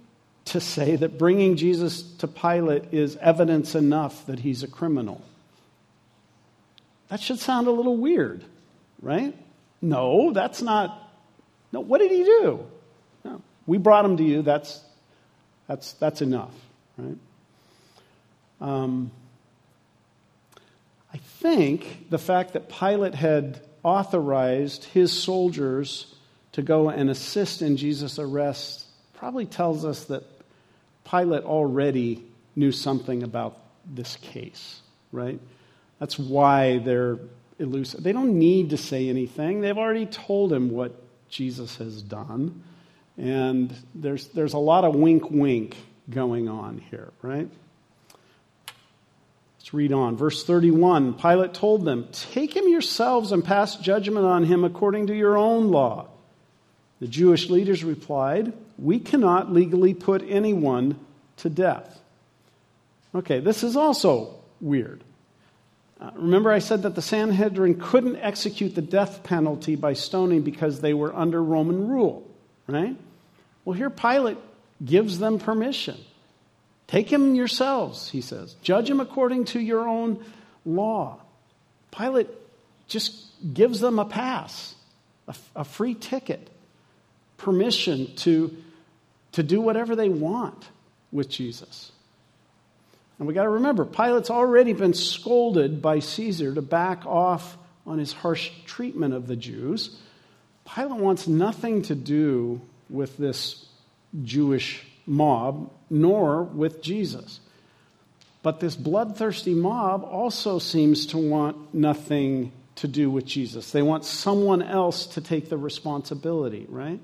to 0.45 0.61
say 0.61 0.95
that 0.95 1.17
bringing 1.17 1.57
Jesus 1.57 2.01
to 2.19 2.27
Pilate 2.27 2.93
is 2.93 3.17
evidence 3.17 3.75
enough 3.75 4.25
that 4.27 4.39
he's 4.39 4.63
a 4.63 4.67
criminal. 4.67 5.21
That 7.09 7.19
should 7.19 7.39
sound 7.39 7.67
a 7.67 7.71
little 7.71 7.97
weird, 7.97 8.43
right? 9.01 9.35
No, 9.81 10.31
that's 10.31 10.61
not. 10.61 11.08
No, 11.71 11.81
what 11.81 11.99
did 11.99 12.11
he 12.11 12.23
do? 12.23 12.65
No, 13.23 13.41
we 13.67 13.77
brought 13.77 14.05
him 14.05 14.17
to 14.17 14.23
you. 14.23 14.41
That's, 14.41 14.81
that's, 15.67 15.93
that's 15.93 16.21
enough, 16.21 16.53
right? 16.97 17.17
Um, 18.61 19.11
I 21.13 21.17
think 21.17 22.09
the 22.09 22.17
fact 22.17 22.53
that 22.53 22.69
Pilate 22.69 23.15
had 23.15 23.61
authorized 23.83 24.83
his 24.85 25.11
soldiers 25.11 26.13
to 26.53 26.61
go 26.61 26.89
and 26.89 27.09
assist 27.09 27.61
in 27.61 27.77
Jesus' 27.77 28.19
arrest 28.19 28.85
probably 29.13 29.45
tells 29.45 29.85
us 29.85 30.05
that 30.05 30.23
Pilate 31.09 31.43
already 31.43 32.23
knew 32.55 32.71
something 32.71 33.23
about 33.23 33.57
this 33.85 34.17
case, 34.17 34.81
right? 35.11 35.39
That's 35.99 36.19
why 36.19 36.79
they're 36.79 37.19
elusive. 37.57 38.03
They 38.03 38.13
don't 38.13 38.37
need 38.37 38.71
to 38.71 38.77
say 38.77 39.09
anything. 39.09 39.61
They've 39.61 39.77
already 39.77 40.05
told 40.05 40.51
him 40.53 40.69
what 40.69 41.01
Jesus 41.29 41.77
has 41.77 42.01
done. 42.01 42.63
And 43.17 43.73
there's, 43.93 44.27
there's 44.29 44.53
a 44.53 44.59
lot 44.59 44.83
of 44.83 44.95
wink 44.95 45.29
wink 45.29 45.75
going 46.09 46.47
on 46.47 46.77
here, 46.89 47.11
right? 47.21 47.49
Let's 49.59 49.73
read 49.73 49.91
on. 49.91 50.15
Verse 50.15 50.43
31 50.43 51.15
Pilate 51.15 51.53
told 51.53 51.85
them, 51.85 52.07
Take 52.11 52.55
him 52.55 52.67
yourselves 52.67 53.31
and 53.31 53.43
pass 53.43 53.75
judgment 53.75 54.25
on 54.25 54.45
him 54.45 54.63
according 54.63 55.07
to 55.07 55.15
your 55.15 55.37
own 55.37 55.69
law. 55.69 56.07
The 56.99 57.07
Jewish 57.07 57.49
leaders 57.49 57.83
replied, 57.83 58.53
We 58.77 58.99
cannot 58.99 59.51
legally 59.51 59.93
put 59.93 60.23
anyone 60.27 60.99
to 61.37 61.49
death. 61.49 61.99
Okay, 63.13 63.39
this 63.39 63.63
is 63.63 63.75
also 63.75 64.35
weird. 64.61 65.03
Uh, 65.99 66.11
remember, 66.15 66.51
I 66.51 66.59
said 66.59 66.83
that 66.83 66.95
the 66.95 67.01
Sanhedrin 67.01 67.79
couldn't 67.79 68.15
execute 68.17 68.73
the 68.75 68.81
death 68.81 69.23
penalty 69.23 69.75
by 69.75 69.93
stoning 69.93 70.43
because 70.43 70.79
they 70.79 70.93
were 70.93 71.13
under 71.13 71.43
Roman 71.43 71.87
rule, 71.87 72.29
right? 72.67 72.95
Well, 73.65 73.73
here 73.73 73.89
Pilate 73.89 74.37
gives 74.83 75.19
them 75.19 75.39
permission. 75.39 75.97
Take 76.87 77.11
him 77.11 77.35
yourselves, 77.35 78.09
he 78.09 78.21
says. 78.21 78.55
Judge 78.61 78.89
him 78.89 78.99
according 78.99 79.45
to 79.45 79.59
your 79.59 79.87
own 79.87 80.23
law. 80.65 81.19
Pilate 81.91 82.29
just 82.87 83.25
gives 83.53 83.79
them 83.79 83.99
a 83.99 84.05
pass, 84.05 84.75
a, 85.27 85.35
a 85.57 85.63
free 85.63 85.95
ticket, 85.95 86.49
permission 87.37 88.15
to, 88.17 88.55
to 89.33 89.43
do 89.43 89.59
whatever 89.59 89.95
they 89.95 90.09
want 90.09 90.67
with 91.11 91.29
Jesus. 91.29 91.91
And 93.19 93.27
we 93.27 93.33
got 93.33 93.43
to 93.43 93.49
remember, 93.49 93.85
Pilate's 93.85 94.29
already 94.29 94.73
been 94.73 94.93
scolded 94.93 95.81
by 95.81 95.99
Caesar 95.99 96.55
to 96.55 96.61
back 96.61 97.05
off 97.05 97.57
on 97.85 97.99
his 97.99 98.13
harsh 98.13 98.49
treatment 98.65 99.13
of 99.13 99.27
the 99.27 99.35
Jews. 99.35 99.97
Pilate 100.73 101.01
wants 101.01 101.27
nothing 101.27 101.81
to 101.83 101.95
do 101.95 102.61
with 102.89 103.17
this 103.17 103.65
Jewish 104.23 104.85
mob, 105.05 105.69
nor 105.89 106.43
with 106.43 106.81
Jesus. 106.81 107.41
But 108.41 108.61
this 108.61 108.75
bloodthirsty 108.75 109.53
mob 109.53 110.03
also 110.03 110.59
seems 110.59 111.07
to 111.07 111.17
want 111.17 111.73
nothing 111.73 112.53
to 112.75 112.87
do 112.87 113.11
with 113.11 113.25
Jesus. 113.25 113.71
They 113.71 113.81
want 113.81 114.05
someone 114.05 114.61
else 114.61 115.07
to 115.07 115.21
take 115.21 115.49
the 115.49 115.57
responsibility, 115.57 116.65
right? 116.69 117.01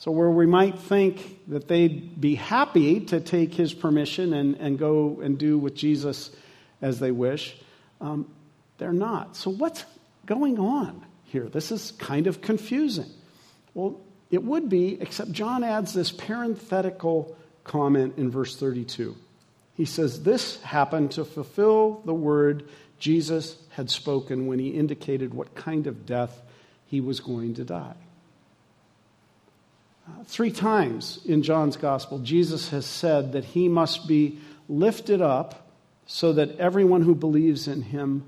So, 0.00 0.10
where 0.10 0.30
we 0.30 0.46
might 0.46 0.78
think 0.78 1.46
that 1.48 1.68
they'd 1.68 2.18
be 2.18 2.34
happy 2.34 3.00
to 3.00 3.20
take 3.20 3.52
his 3.52 3.74
permission 3.74 4.32
and, 4.32 4.56
and 4.56 4.78
go 4.78 5.20
and 5.22 5.36
do 5.36 5.58
with 5.58 5.74
Jesus 5.74 6.30
as 6.80 7.00
they 7.00 7.10
wish, 7.10 7.54
um, 8.00 8.26
they're 8.78 8.94
not. 8.94 9.36
So, 9.36 9.50
what's 9.50 9.84
going 10.24 10.58
on 10.58 11.04
here? 11.24 11.50
This 11.50 11.70
is 11.70 11.92
kind 11.98 12.26
of 12.28 12.40
confusing. 12.40 13.10
Well, 13.74 14.00
it 14.30 14.42
would 14.42 14.70
be, 14.70 14.98
except 14.98 15.32
John 15.32 15.62
adds 15.62 15.92
this 15.92 16.10
parenthetical 16.10 17.36
comment 17.64 18.14
in 18.16 18.30
verse 18.30 18.56
32. 18.56 19.14
He 19.74 19.84
says, 19.84 20.22
This 20.22 20.62
happened 20.62 21.10
to 21.12 21.26
fulfill 21.26 22.00
the 22.06 22.14
word 22.14 22.70
Jesus 22.98 23.54
had 23.72 23.90
spoken 23.90 24.46
when 24.46 24.60
he 24.60 24.68
indicated 24.68 25.34
what 25.34 25.54
kind 25.54 25.86
of 25.86 26.06
death 26.06 26.40
he 26.86 27.02
was 27.02 27.20
going 27.20 27.52
to 27.56 27.64
die. 27.64 27.96
Three 30.26 30.50
times 30.50 31.20
in 31.24 31.42
John's 31.42 31.76
gospel, 31.76 32.18
Jesus 32.20 32.70
has 32.70 32.86
said 32.86 33.32
that 33.32 33.44
he 33.44 33.68
must 33.68 34.06
be 34.06 34.38
lifted 34.68 35.20
up 35.20 35.68
so 36.06 36.32
that 36.32 36.58
everyone 36.58 37.02
who 37.02 37.14
believes 37.14 37.68
in 37.68 37.82
him 37.82 38.24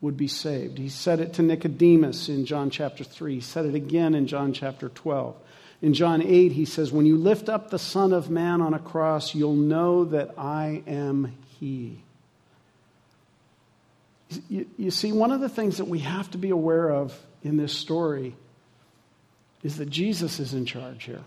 would 0.00 0.16
be 0.16 0.28
saved. 0.28 0.78
He 0.78 0.88
said 0.88 1.20
it 1.20 1.34
to 1.34 1.42
Nicodemus 1.42 2.28
in 2.28 2.44
John 2.44 2.70
chapter 2.70 3.04
3. 3.04 3.36
He 3.36 3.40
said 3.40 3.64
it 3.64 3.74
again 3.74 4.14
in 4.14 4.26
John 4.26 4.52
chapter 4.52 4.88
12. 4.88 5.34
In 5.82 5.94
John 5.94 6.22
8, 6.22 6.52
he 6.52 6.64
says, 6.64 6.92
When 6.92 7.06
you 7.06 7.16
lift 7.16 7.48
up 7.48 7.70
the 7.70 7.78
Son 7.78 8.12
of 8.12 8.30
Man 8.30 8.60
on 8.60 8.74
a 8.74 8.78
cross, 8.78 9.34
you'll 9.34 9.54
know 9.54 10.04
that 10.06 10.34
I 10.38 10.82
am 10.86 11.36
He. 11.58 12.02
You, 14.48 14.66
you, 14.76 14.90
see, 14.90 15.12
one 15.12 15.32
of 15.32 15.40
the 15.40 15.48
things 15.48 15.78
that 15.78 15.86
we 15.86 16.00
have 16.00 16.30
to 16.32 16.38
be 16.38 16.50
aware 16.50 16.90
of 16.90 17.18
in 17.42 17.56
this 17.56 17.72
story 17.72 18.34
is 19.64 19.78
that 19.78 19.90
Jesus 19.90 20.38
is 20.38 20.54
in 20.54 20.66
charge 20.66 21.04
here. 21.04 21.22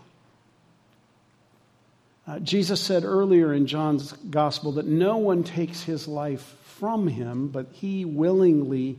Uh, 2.26 2.38
Jesus 2.38 2.80
said 2.80 3.04
earlier 3.04 3.52
in 3.52 3.66
John's 3.66 4.12
gospel 4.12 4.72
that 4.72 4.86
no 4.86 5.16
one 5.16 5.44
takes 5.44 5.82
his 5.82 6.06
life 6.06 6.54
from 6.78 7.08
him, 7.08 7.48
but 7.48 7.66
he 7.72 8.04
willingly 8.04 8.98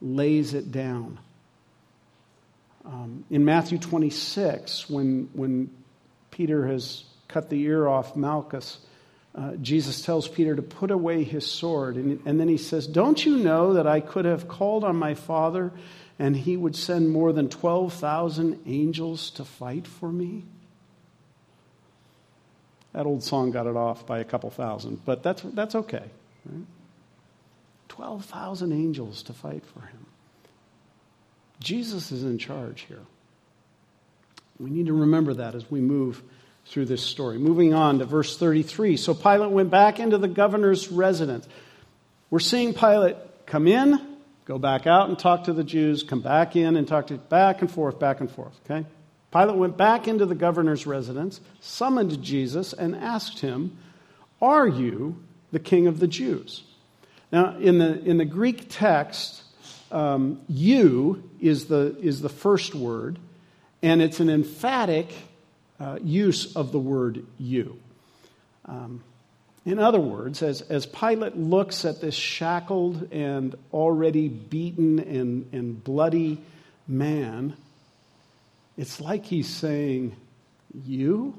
lays 0.00 0.52
it 0.52 0.72
down. 0.72 1.18
Um, 2.84 3.24
in 3.30 3.44
Matthew 3.44 3.78
26, 3.78 4.90
when, 4.90 5.28
when 5.32 5.70
Peter 6.30 6.66
has 6.66 7.04
cut 7.28 7.48
the 7.48 7.60
ear 7.60 7.86
off 7.86 8.16
Malchus, 8.16 8.78
uh, 9.34 9.52
Jesus 9.56 10.02
tells 10.02 10.26
Peter 10.26 10.56
to 10.56 10.62
put 10.62 10.90
away 10.90 11.22
his 11.22 11.48
sword. 11.48 11.96
And, 11.96 12.20
and 12.26 12.40
then 12.40 12.48
he 12.48 12.58
says, 12.58 12.86
Don't 12.86 13.24
you 13.24 13.36
know 13.36 13.74
that 13.74 13.86
I 13.86 14.00
could 14.00 14.24
have 14.24 14.48
called 14.48 14.82
on 14.82 14.96
my 14.96 15.14
Father 15.14 15.72
and 16.18 16.36
he 16.36 16.56
would 16.56 16.76
send 16.76 17.10
more 17.10 17.32
than 17.32 17.48
12,000 17.48 18.60
angels 18.66 19.30
to 19.30 19.44
fight 19.44 19.86
for 19.86 20.10
me? 20.10 20.44
That 22.92 23.06
old 23.06 23.22
song 23.22 23.50
got 23.50 23.66
it 23.66 23.76
off 23.76 24.06
by 24.06 24.18
a 24.18 24.24
couple 24.24 24.50
thousand, 24.50 25.04
but 25.04 25.22
that's, 25.22 25.42
that's 25.42 25.74
okay. 25.74 26.04
Right? 26.44 26.66
12,000 27.88 28.72
angels 28.72 29.22
to 29.24 29.32
fight 29.32 29.64
for 29.64 29.80
him. 29.80 30.06
Jesus 31.60 32.12
is 32.12 32.24
in 32.24 32.38
charge 32.38 32.82
here. 32.82 33.02
We 34.58 34.70
need 34.70 34.86
to 34.86 34.92
remember 34.92 35.34
that 35.34 35.54
as 35.54 35.70
we 35.70 35.80
move 35.80 36.22
through 36.66 36.86
this 36.86 37.02
story. 37.02 37.38
Moving 37.38 37.74
on 37.74 37.98
to 37.98 38.04
verse 38.04 38.36
33. 38.36 38.96
So 38.96 39.14
Pilate 39.14 39.50
went 39.50 39.70
back 39.70 39.98
into 39.98 40.18
the 40.18 40.28
governor's 40.28 40.90
residence. 40.90 41.46
We're 42.30 42.40
seeing 42.40 42.74
Pilate 42.74 43.16
come 43.46 43.66
in, 43.66 44.11
go 44.44 44.58
back 44.58 44.86
out 44.86 45.08
and 45.08 45.18
talk 45.18 45.44
to 45.44 45.52
the 45.52 45.64
Jews, 45.64 46.02
come 46.02 46.20
back 46.20 46.56
in 46.56 46.76
and 46.76 46.86
talk 46.86 47.08
to 47.08 47.14
back 47.16 47.60
and 47.60 47.70
forth, 47.70 47.98
back 47.98 48.20
and 48.20 48.30
forth, 48.30 48.58
okay? 48.64 48.86
Pilate 49.32 49.56
went 49.56 49.76
back 49.76 50.06
into 50.06 50.26
the 50.26 50.34
governor's 50.34 50.86
residence, 50.86 51.40
summoned 51.60 52.22
Jesus, 52.22 52.72
and 52.72 52.94
asked 52.94 53.40
him, 53.40 53.76
Are 54.40 54.66
you 54.66 55.22
the 55.52 55.58
king 55.58 55.86
of 55.86 56.00
the 56.00 56.06
Jews? 56.06 56.64
Now, 57.30 57.56
in 57.56 57.78
the, 57.78 57.98
in 58.02 58.18
the 58.18 58.26
Greek 58.26 58.66
text, 58.68 59.42
um, 59.90 60.42
you 60.48 61.30
is 61.40 61.66
the, 61.66 61.96
is 62.00 62.20
the 62.20 62.28
first 62.28 62.74
word, 62.74 63.18
and 63.82 64.02
it's 64.02 64.20
an 64.20 64.28
emphatic 64.28 65.12
uh, 65.80 65.98
use 66.02 66.54
of 66.54 66.72
the 66.72 66.78
word 66.78 67.24
you. 67.38 67.78
Um, 68.66 69.02
in 69.64 69.78
other 69.78 70.00
words, 70.00 70.42
as, 70.42 70.60
as 70.62 70.86
Pilate 70.86 71.36
looks 71.36 71.84
at 71.84 72.00
this 72.00 72.16
shackled 72.16 73.12
and 73.12 73.54
already 73.72 74.28
beaten 74.28 74.98
and, 74.98 75.48
and 75.52 75.82
bloody 75.82 76.40
man, 76.88 77.56
it's 78.76 79.00
like 79.00 79.24
he's 79.24 79.48
saying, 79.48 80.16
You? 80.84 81.38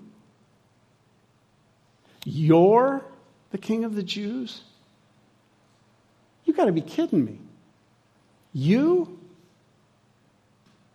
You're 2.23 3.03
the 3.51 3.57
king 3.57 3.83
of 3.83 3.95
the 3.95 4.03
Jews? 4.03 4.61
You 6.45 6.53
got 6.53 6.65
to 6.65 6.71
be 6.71 6.81
kidding 6.81 7.25
me. 7.25 7.39
You? 8.53 9.19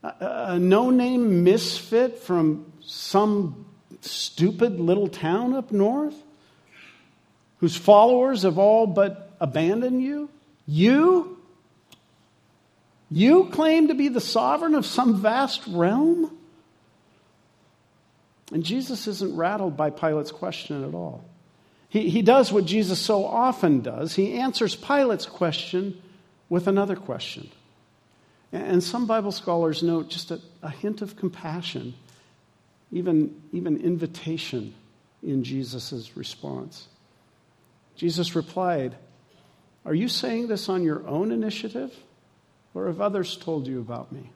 A, 0.03 0.15
a 0.21 0.59
no 0.59 0.89
name 0.89 1.45
misfit 1.45 2.21
from 2.21 2.73
some 2.81 3.67
stupid 4.01 4.81
little 4.81 5.09
town 5.09 5.53
up 5.53 5.73
north 5.73 6.15
whose 7.59 7.77
followers 7.77 8.43
have 8.43 8.59
all 8.59 8.87
but 8.87 9.33
abandoned 9.41 10.03
you? 10.03 10.29
You? 10.67 11.39
You 13.11 13.47
claim 13.47 13.89
to 13.89 13.95
be 13.95 14.09
the 14.09 14.21
sovereign 14.21 14.75
of 14.75 14.85
some 14.85 15.21
vast 15.21 15.63
realm? 15.67 16.37
And 18.53 18.65
Jesus 18.65 19.07
isn't 19.07 19.37
rattled 19.37 19.77
by 19.77 19.91
Pilate's 19.91 20.33
question 20.33 20.85
at 20.85 20.95
all. 20.95 21.25
He, 21.89 22.11
he 22.11 22.23
does 22.23 22.53
what 22.53 22.67
Jesus 22.67 22.99
so 22.99 23.25
often 23.25 23.81
does. 23.81 24.15
He 24.15 24.35
answers 24.35 24.77
Pilate's 24.77 25.27
question 25.27 26.01
with 26.49 26.67
another 26.67 26.97
question. 26.97 27.51
And 28.53 28.83
some 28.83 29.07
Bible 29.07 29.33
scholars 29.33 29.83
note 29.83 30.09
just 30.09 30.31
a, 30.31 30.41
a 30.63 30.71
hint 30.71 31.03
of 31.03 31.17
compassion, 31.17 31.95
even, 32.91 33.43
even 33.53 33.81
invitation 33.81 34.75
in 35.23 35.45
Jesus' 35.45 36.17
response. 36.17 36.89
Jesus 37.99 38.37
replied, 38.37 38.97
Are 39.85 39.93
you 39.93 40.09
saying 40.09 40.47
this 40.47 40.69
on 40.69 40.85
your 40.85 41.07
own 41.07 41.33
initiative, 41.33 41.93
or 42.73 42.87
have 42.87 43.01
others 43.01 43.37
told 43.37 43.67
you 43.67 43.81
about 43.81 44.13
me? 44.13 44.31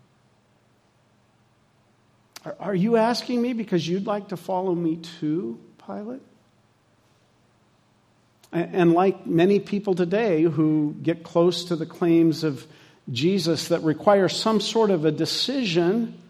Are, 2.59 2.75
you 2.75 2.97
asking 2.97 3.41
me 3.41 3.53
because 3.53 3.87
you'd 3.87 4.07
like 4.07 4.29
to 4.29 4.37
follow 4.37 4.75
me 4.75 4.97
too, 4.97 5.61
Pilate? 5.87 6.23
And 8.51 8.93
like 8.93 9.27
many 9.29 9.61
people 9.61 9.95
today 9.95 10.43
who 10.43 10.97
get 11.01 11.23
close 11.23 11.67
to 11.67 11.77
the 11.77 11.87
claims 11.87 12.43
of 12.43 12.67
Jesus 13.13 13.69
that 13.69 13.83
require 13.83 14.29
some 14.29 14.61
sort 14.61 14.91
of 14.91 15.05
a 15.05 15.13
decision, 15.13 16.21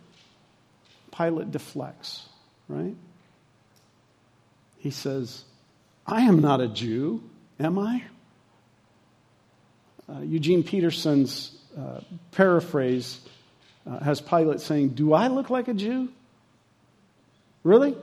Pilate 1.17 1.51
deflects, 1.51 2.27
right? 2.69 2.95
He 4.77 4.91
says, 4.91 5.45
I 6.07 6.23
am 6.23 6.41
not 6.41 6.61
a 6.61 6.69
Jew, 6.69 7.23
am 7.61 7.79
I? 7.79 8.03
Uh, 10.09 10.21
Eugene 10.21 10.63
Peterson's 10.63 11.57
uh, 11.79 12.01
paraphrase 12.33 13.21
uh, 13.87 13.99
has 14.01 14.21
Pilate 14.21 14.61
saying, 14.61 14.91
Do 14.91 15.13
I 15.13 15.29
look 15.29 15.51
like 15.51 15.69
a 15.69 15.75
Jew? 15.75 16.09
Really? 17.65 17.97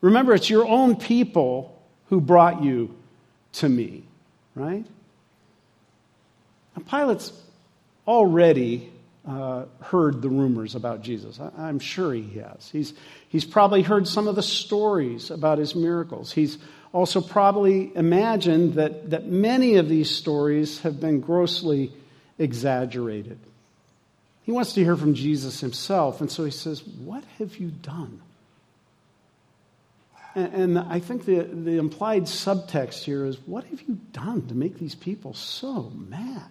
Remember, 0.00 0.34
it's 0.34 0.50
your 0.50 0.66
own 0.66 0.96
people 0.96 1.80
who 2.08 2.20
brought 2.20 2.62
you 2.62 2.94
to 3.54 3.68
me, 3.68 4.04
right? 4.54 4.84
Now, 6.76 6.82
Pilate's 6.88 7.32
already 8.06 8.92
uh, 9.26 9.64
heard 9.80 10.20
the 10.20 10.28
rumors 10.28 10.74
about 10.74 11.02
Jesus. 11.02 11.38
I, 11.40 11.68
am 11.68 11.78
sure 11.78 12.12
he 12.12 12.40
has. 12.40 12.68
He's, 12.70 12.92
he's 13.28 13.44
probably 13.44 13.82
heard 13.82 14.08
some 14.08 14.26
of 14.26 14.34
the 14.34 14.42
stories 14.42 15.30
about 15.30 15.58
his 15.58 15.74
miracles. 15.74 16.32
He's 16.32 16.58
also 16.92 17.20
probably 17.20 17.94
imagined 17.96 18.74
that, 18.74 19.10
that 19.10 19.26
many 19.26 19.76
of 19.76 19.88
these 19.88 20.10
stories 20.10 20.80
have 20.80 21.00
been 21.00 21.20
grossly 21.20 21.92
exaggerated. 22.38 23.38
He 24.44 24.52
wants 24.52 24.74
to 24.74 24.84
hear 24.84 24.96
from 24.96 25.14
Jesus 25.14 25.60
himself, 25.60 26.20
and 26.20 26.30
so 26.30 26.44
he 26.44 26.50
says, 26.50 26.82
What 26.84 27.24
have 27.38 27.56
you 27.56 27.68
done? 27.68 28.20
And, 30.34 30.78
I 30.78 30.98
think 30.98 31.26
the, 31.26 31.42
the 31.42 31.76
implied 31.78 32.22
subtext 32.22 33.04
here 33.04 33.26
is 33.26 33.36
what 33.44 33.64
have 33.64 33.82
you 33.82 33.98
done 34.12 34.46
to 34.48 34.54
make 34.54 34.78
these 34.78 34.94
people 34.94 35.34
so 35.34 35.92
mad? 36.08 36.48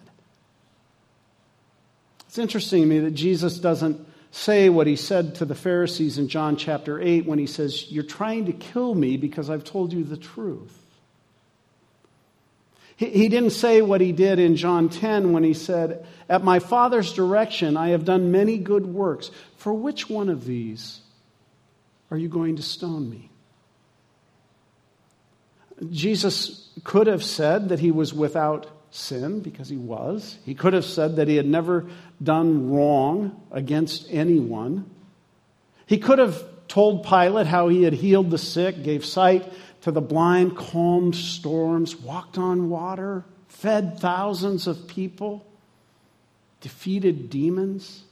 It's 2.28 2.38
interesting 2.38 2.82
to 2.82 2.88
me 2.88 3.00
that 3.00 3.10
Jesus 3.10 3.58
doesn't 3.58 4.06
say 4.32 4.70
what 4.70 4.86
he 4.86 4.96
said 4.96 5.36
to 5.36 5.44
the 5.44 5.54
Pharisees 5.54 6.18
in 6.18 6.26
John 6.26 6.56
chapter 6.56 7.00
8 7.00 7.26
when 7.26 7.38
he 7.38 7.46
says, 7.46 7.92
You're 7.92 8.02
trying 8.02 8.46
to 8.46 8.52
kill 8.52 8.94
me 8.94 9.16
because 9.16 9.48
I've 9.48 9.62
told 9.62 9.92
you 9.92 10.02
the 10.02 10.16
truth. 10.16 10.76
He, 12.96 13.28
didn't 13.28 13.50
say 13.50 13.82
what 13.82 14.00
he 14.00 14.12
did 14.12 14.38
in 14.38 14.54
John 14.54 14.88
10 14.88 15.32
when 15.32 15.42
he 15.42 15.54
said, 15.54 16.06
At 16.28 16.44
my 16.44 16.60
Father's 16.60 17.12
direction 17.12 17.76
I 17.76 17.88
have 17.88 18.04
done 18.04 18.30
many 18.30 18.58
good 18.58 18.86
works. 18.86 19.30
For 19.56 19.72
which 19.72 20.08
one 20.08 20.28
of 20.28 20.44
these 20.44 21.00
are 22.10 22.16
you 22.16 22.28
going 22.28 22.56
to 22.56 22.62
stone 22.62 23.10
me? 23.10 23.30
Jesus 25.90 26.70
could 26.84 27.08
have 27.08 27.24
said 27.24 27.70
that 27.70 27.80
he 27.80 27.90
was 27.90 28.14
without 28.14 28.70
sin 28.92 29.40
because 29.40 29.68
he 29.68 29.76
was. 29.76 30.38
He 30.44 30.54
could 30.54 30.74
have 30.74 30.84
said 30.84 31.16
that 31.16 31.26
he 31.26 31.36
had 31.36 31.46
never 31.46 31.86
done 32.22 32.70
wrong 32.70 33.40
against 33.50 34.06
anyone. 34.10 34.88
He 35.86 35.98
could 35.98 36.18
have 36.18 36.42
told 36.68 37.04
Pilate 37.04 37.46
how 37.46 37.68
he 37.68 37.82
had 37.82 37.94
healed 37.94 38.30
the 38.30 38.38
sick, 38.38 38.82
gave 38.82 39.04
sight 39.04 39.50
to 39.82 39.90
the 39.90 40.00
blind, 40.00 40.56
calmed 40.56 41.16
storms, 41.16 41.96
walked 41.96 42.38
on 42.38 42.68
water, 42.68 43.24
fed 43.48 43.98
thousands 43.98 44.66
of 44.66 44.86
people, 44.86 45.46
defeated 46.60 47.30
demons, 47.30 48.04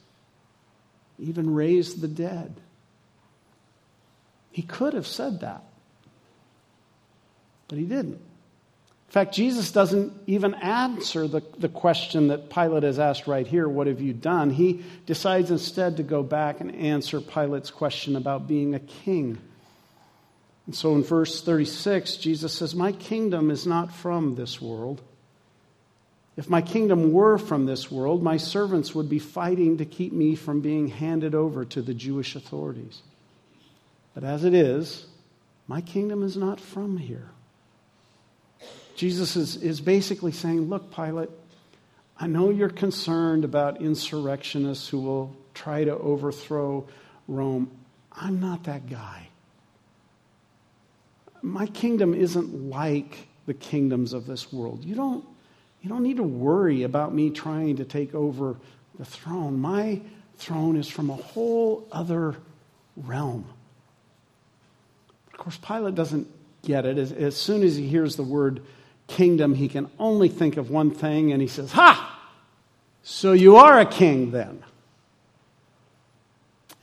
even 1.19 1.53
raised 1.53 2.01
the 2.01 2.07
dead. 2.07 2.59
He 4.51 4.63
could 4.63 4.93
have 4.93 5.07
said 5.07 5.41
that, 5.41 5.63
but 7.67 7.77
he 7.77 7.85
didn't. 7.85 8.19
In 9.11 9.13
fact, 9.13 9.35
Jesus 9.35 9.73
doesn't 9.73 10.13
even 10.25 10.53
answer 10.53 11.27
the, 11.27 11.43
the 11.57 11.67
question 11.67 12.29
that 12.29 12.49
Pilate 12.49 12.83
has 12.83 12.97
asked 12.97 13.27
right 13.27 13.45
here 13.45 13.67
What 13.67 13.87
have 13.87 13.99
you 13.99 14.13
done? 14.13 14.51
He 14.51 14.85
decides 15.05 15.51
instead 15.51 15.97
to 15.97 16.03
go 16.03 16.23
back 16.23 16.61
and 16.61 16.73
answer 16.73 17.19
Pilate's 17.19 17.71
question 17.71 18.15
about 18.15 18.47
being 18.47 18.73
a 18.73 18.79
king. 18.79 19.37
And 20.65 20.73
so 20.73 20.95
in 20.95 21.03
verse 21.03 21.43
36, 21.43 22.15
Jesus 22.15 22.53
says, 22.53 22.73
My 22.73 22.93
kingdom 22.93 23.51
is 23.51 23.67
not 23.67 23.93
from 23.93 24.35
this 24.35 24.61
world. 24.61 25.01
If 26.37 26.49
my 26.49 26.61
kingdom 26.61 27.11
were 27.11 27.37
from 27.37 27.65
this 27.65 27.91
world, 27.91 28.23
my 28.23 28.37
servants 28.37 28.95
would 28.95 29.09
be 29.09 29.19
fighting 29.19 29.79
to 29.79 29.85
keep 29.85 30.13
me 30.13 30.35
from 30.35 30.61
being 30.61 30.87
handed 30.87 31.35
over 31.35 31.65
to 31.65 31.81
the 31.81 31.93
Jewish 31.93 32.37
authorities. 32.37 33.01
But 34.13 34.23
as 34.23 34.45
it 34.45 34.53
is, 34.53 35.05
my 35.67 35.81
kingdom 35.81 36.23
is 36.23 36.37
not 36.37 36.61
from 36.61 36.95
here. 36.95 37.31
Jesus 39.01 39.35
is, 39.35 39.55
is 39.55 39.81
basically 39.81 40.31
saying, 40.31 40.69
Look, 40.69 40.93
Pilate, 40.93 41.31
I 42.19 42.27
know 42.27 42.51
you're 42.51 42.69
concerned 42.69 43.43
about 43.43 43.81
insurrectionists 43.81 44.87
who 44.87 44.99
will 44.99 45.35
try 45.55 45.83
to 45.83 45.97
overthrow 45.97 46.87
Rome. 47.27 47.71
I'm 48.11 48.39
not 48.39 48.65
that 48.65 48.87
guy. 48.87 49.27
My 51.41 51.65
kingdom 51.65 52.13
isn't 52.13 52.69
like 52.69 53.27
the 53.47 53.55
kingdoms 53.55 54.13
of 54.13 54.27
this 54.27 54.53
world. 54.53 54.85
You 54.85 54.93
don't, 54.93 55.25
you 55.81 55.89
don't 55.89 56.03
need 56.03 56.17
to 56.17 56.23
worry 56.23 56.83
about 56.83 57.11
me 57.11 57.31
trying 57.31 57.77
to 57.77 57.85
take 57.85 58.13
over 58.13 58.55
the 58.99 59.05
throne. 59.05 59.59
My 59.59 59.99
throne 60.37 60.77
is 60.77 60.87
from 60.87 61.09
a 61.09 61.15
whole 61.15 61.87
other 61.91 62.35
realm. 62.95 63.45
Of 65.33 65.39
course, 65.39 65.57
Pilate 65.57 65.95
doesn't 65.95 66.27
get 66.61 66.85
it. 66.85 66.99
As, 66.99 67.11
as 67.11 67.35
soon 67.35 67.63
as 67.63 67.75
he 67.75 67.87
hears 67.87 68.15
the 68.15 68.21
word 68.21 68.61
kingdom, 69.11 69.53
he 69.53 69.67
can 69.67 69.89
only 69.99 70.29
think 70.29 70.57
of 70.57 70.69
one 70.69 70.91
thing, 70.91 71.31
and 71.31 71.41
he 71.41 71.47
says, 71.47 71.71
Ha! 71.73 72.07
So 73.03 73.33
you 73.33 73.57
are 73.57 73.79
a 73.79 73.85
king 73.85 74.31
then. 74.31 74.63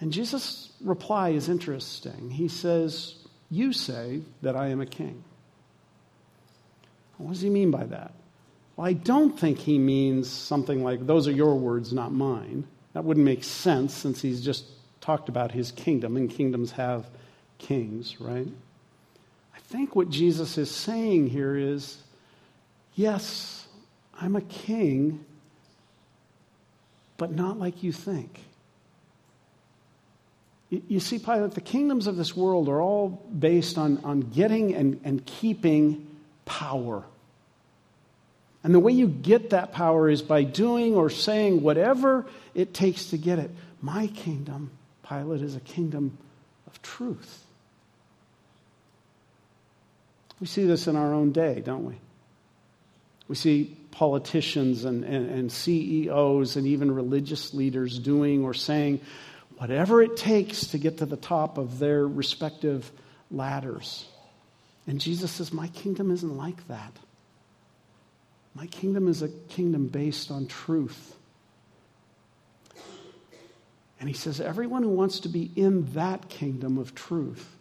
And 0.01 0.13
Jesus' 0.13 0.73
reply 0.81 1.31
is 1.31 1.49
interesting. 1.49 2.31
He 2.31 2.49
says, 2.49 3.15
You 3.51 3.73
say 3.73 4.23
that 4.43 4.57
I 4.57 4.69
am 4.69 4.81
a 4.81 4.87
king. 4.87 5.25
What 7.17 7.33
does 7.33 7.41
he 7.41 7.51
mean 7.51 7.71
by 7.71 7.85
that? 7.85 8.13
Well, 8.77 8.87
I 8.87 8.93
don't 8.93 9.39
think 9.39 9.59
he 9.59 9.79
means 9.79 10.29
something 10.29 10.85
like, 10.85 11.07
Those 11.07 11.27
are 11.27 11.33
your 11.33 11.57
words, 11.57 11.93
not 11.93 12.13
mine. 12.13 12.67
That 12.93 13.05
wouldn't 13.05 13.27
make 13.27 13.45
sense 13.45 13.95
since 13.95 14.23
he's 14.23 14.41
just 14.41 14.65
talked 15.01 15.29
about 15.29 15.53
his 15.53 15.73
kingdom, 15.73 16.17
and 16.17 16.31
kingdoms 16.31 16.73
have 16.73 17.07
kings, 17.59 18.21
right? 18.21 18.49
I 19.55 19.59
think 19.61 19.97
what 19.97 20.11
Jesus 20.11 20.59
is 20.59 20.71
saying 20.71 21.29
here 21.29 21.57
is 21.57 22.03
yes, 22.99 23.67
I'm 24.21 24.35
a 24.35 24.41
king, 24.41 25.25
but 27.17 27.31
not 27.31 27.59
like 27.59 27.83
you 27.83 27.93
think. 27.93 28.41
You 30.71 31.01
see, 31.01 31.19
Pilate, 31.19 31.53
the 31.53 31.63
kingdoms 31.63 32.07
of 32.07 32.17
this 32.17 32.37
world 32.37 32.69
are 32.69 32.83
all 32.83 33.09
based 33.09 33.79
on, 33.79 33.99
on 34.05 34.21
getting 34.21 34.75
and, 34.75 35.01
and 35.05 35.25
keeping 35.25 36.07
power. 36.45 37.05
And 38.63 38.75
the 38.75 38.81
way 38.81 38.93
you 38.93 39.07
get 39.07 39.51
that 39.51 39.73
power 39.73 40.11
is 40.11 40.21
by 40.21 40.43
doing 40.43 40.95
or 40.95 41.09
saying 41.09 41.63
whatever 41.63 42.27
it 42.55 42.75
takes 42.75 43.07
to 43.11 43.17
get 43.17 43.39
it. 43.39 43.51
My 43.81 44.09
kingdom, 44.09 44.73
Pilate, 45.09 45.41
is 45.41 45.57
a 45.57 45.61
kingdom 45.61 46.19
of 46.67 46.83
truth. 46.83 47.45
We 50.41 50.49
see 50.49 50.67
this 50.67 50.87
in 50.87 50.97
our 50.97 51.15
own 51.15 51.33
day, 51.33 51.63
don't 51.65 51.85
we? 51.85 51.95
We 53.29 53.35
see 53.35 53.77
politicians 53.91 54.85
and, 54.85 55.05
and, 55.05 55.29
and, 55.31 55.53
CEOs 55.53 56.57
and 56.57 56.67
even 56.67 56.95
religious 56.95 57.53
leaders 57.53 57.99
doing 57.99 58.45
or 58.45 58.55
saying 58.55 59.01
whatever 59.59 60.03
it 60.03 60.17
takes 60.17 60.69
to 60.69 60.79
get 60.79 60.99
to 60.99 61.07
the 61.07 61.17
top 61.17 61.59
of 61.59 61.79
their 61.79 62.07
respective 62.07 62.91
ladders. 63.31 64.07
And 64.87 65.01
Jesus 65.01 65.31
says, 65.31 65.53
My 65.53 65.69
kingdom 65.69 66.11
isn't 66.11 66.37
like 66.37 66.67
that. 66.69 66.97
My 68.55 68.67
kingdom 68.67 69.09
is 69.09 69.23
a 69.23 69.29
kingdom 69.29 69.89
based 69.89 70.31
on 70.31 70.47
truth. 70.47 71.15
And 74.01 74.09
he 74.09 74.15
says, 74.15 74.41
Everyone 74.41 74.83
who 74.83 74.91
wants 74.91 75.21
to 75.21 75.29
be 75.29 75.51
in 75.55 75.93
that 75.93 76.29
kingdom 76.29 76.79
of 76.79 76.95
truth 76.95 77.57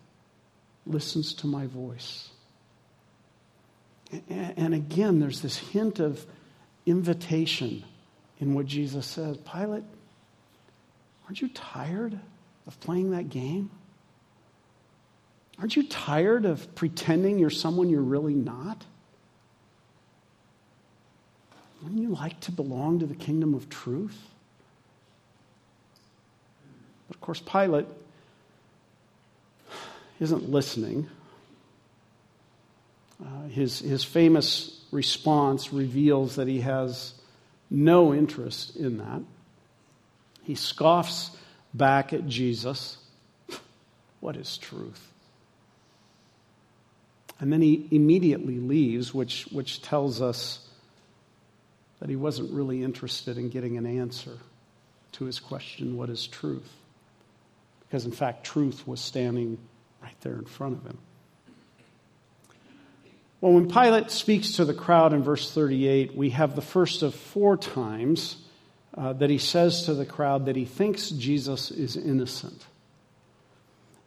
listens 0.85 1.33
to 1.35 1.47
my 1.47 1.67
voice. 1.67 2.29
And 4.29 4.73
again, 4.73 5.19
there's 5.19 5.41
this 5.41 5.57
hint 5.57 5.99
of 5.99 6.25
invitation 6.85 7.83
in 8.39 8.53
what 8.53 8.65
Jesus 8.65 9.05
says. 9.05 9.37
Pilate, 9.37 9.83
aren't 11.25 11.41
you 11.41 11.49
tired 11.49 12.17
of 12.65 12.79
playing 12.79 13.11
that 13.11 13.29
game? 13.29 13.69
Aren't 15.59 15.75
you 15.75 15.87
tired 15.87 16.45
of 16.45 16.73
pretending 16.75 17.39
you're 17.39 17.49
someone 17.49 17.89
you're 17.89 18.01
really 18.01 18.35
not? 18.35 18.85
Wouldn't 21.81 22.01
you 22.01 22.09
like 22.09 22.39
to 22.41 22.51
belong 22.51 22.99
to 22.99 23.05
the 23.05 23.15
kingdom 23.15 23.53
of 23.53 23.69
truth? 23.69 24.17
But 27.07 27.15
of 27.15 27.21
course, 27.21 27.39
Pilate 27.39 27.87
isn't 30.19 30.49
listening. 30.49 31.09
Uh, 33.23 33.47
his, 33.47 33.79
his 33.79 34.03
famous 34.03 34.79
response 34.91 35.73
reveals 35.73 36.35
that 36.35 36.47
he 36.47 36.61
has 36.61 37.13
no 37.69 38.13
interest 38.13 38.75
in 38.75 38.97
that. 38.97 39.21
He 40.43 40.55
scoffs 40.55 41.31
back 41.73 42.13
at 42.13 42.27
Jesus. 42.27 42.97
What 44.19 44.35
is 44.35 44.57
truth? 44.57 45.11
And 47.39 47.53
then 47.53 47.61
he 47.61 47.87
immediately 47.91 48.57
leaves, 48.57 49.13
which, 49.13 49.45
which 49.51 49.81
tells 49.83 50.21
us 50.21 50.67
that 51.99 52.09
he 52.09 52.15
wasn't 52.15 52.51
really 52.51 52.83
interested 52.83 53.37
in 53.37 53.49
getting 53.49 53.77
an 53.77 53.85
answer 53.85 54.37
to 55.13 55.25
his 55.25 55.39
question, 55.39 55.97
What 55.97 56.09
is 56.09 56.25
truth? 56.27 56.71
Because, 57.81 58.05
in 58.05 58.11
fact, 58.11 58.43
truth 58.43 58.87
was 58.87 58.99
standing 58.99 59.57
right 60.01 60.19
there 60.21 60.33
in 60.33 60.45
front 60.45 60.77
of 60.77 60.83
him. 60.83 60.97
Well, 63.39 63.53
when 63.53 63.69
Pilate 63.69 64.09
speaks 64.09 64.53
to 64.53 64.65
the 64.65 64.73
crowd 64.73 65.13
in 65.13 65.21
verse 65.21 65.51
38, 65.51 66.15
we 66.15 66.31
have 66.31 66.55
the 66.55 66.61
first 66.61 67.03
of 67.03 67.13
four 67.13 67.55
times 67.55 68.37
uh, 68.95 69.13
that 69.13 69.29
he 69.29 69.37
says 69.37 69.83
to 69.83 69.93
the 69.93 70.05
crowd 70.05 70.47
that 70.47 70.55
he 70.55 70.65
thinks 70.65 71.11
Jesus 71.11 71.69
is 71.69 71.95
innocent. 71.95 72.65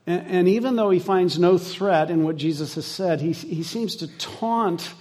And, 0.04 0.26
and, 0.26 0.48
even 0.48 0.74
though 0.74 0.90
he 0.90 0.98
finds 0.98 1.38
no 1.38 1.58
threat 1.58 2.10
in 2.10 2.24
what 2.24 2.36
Jesus 2.36 2.74
has 2.74 2.86
said, 2.86 3.20
he, 3.20 3.32
he 3.32 3.62
seems 3.62 3.96
to 3.96 4.08
taunt 4.18 4.92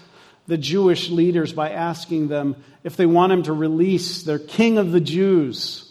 the 0.46 0.58
Jewish 0.58 1.10
leaders 1.10 1.52
by 1.54 1.72
asking 1.72 2.28
them 2.28 2.56
if 2.84 2.98
they 2.98 3.08
want 3.08 3.32
him 3.32 3.44
to 3.44 3.54
release 3.54 4.22
their 4.24 4.38
king 4.38 4.78
of 4.78 4.92
the 4.92 5.00
Jews. 5.00 5.88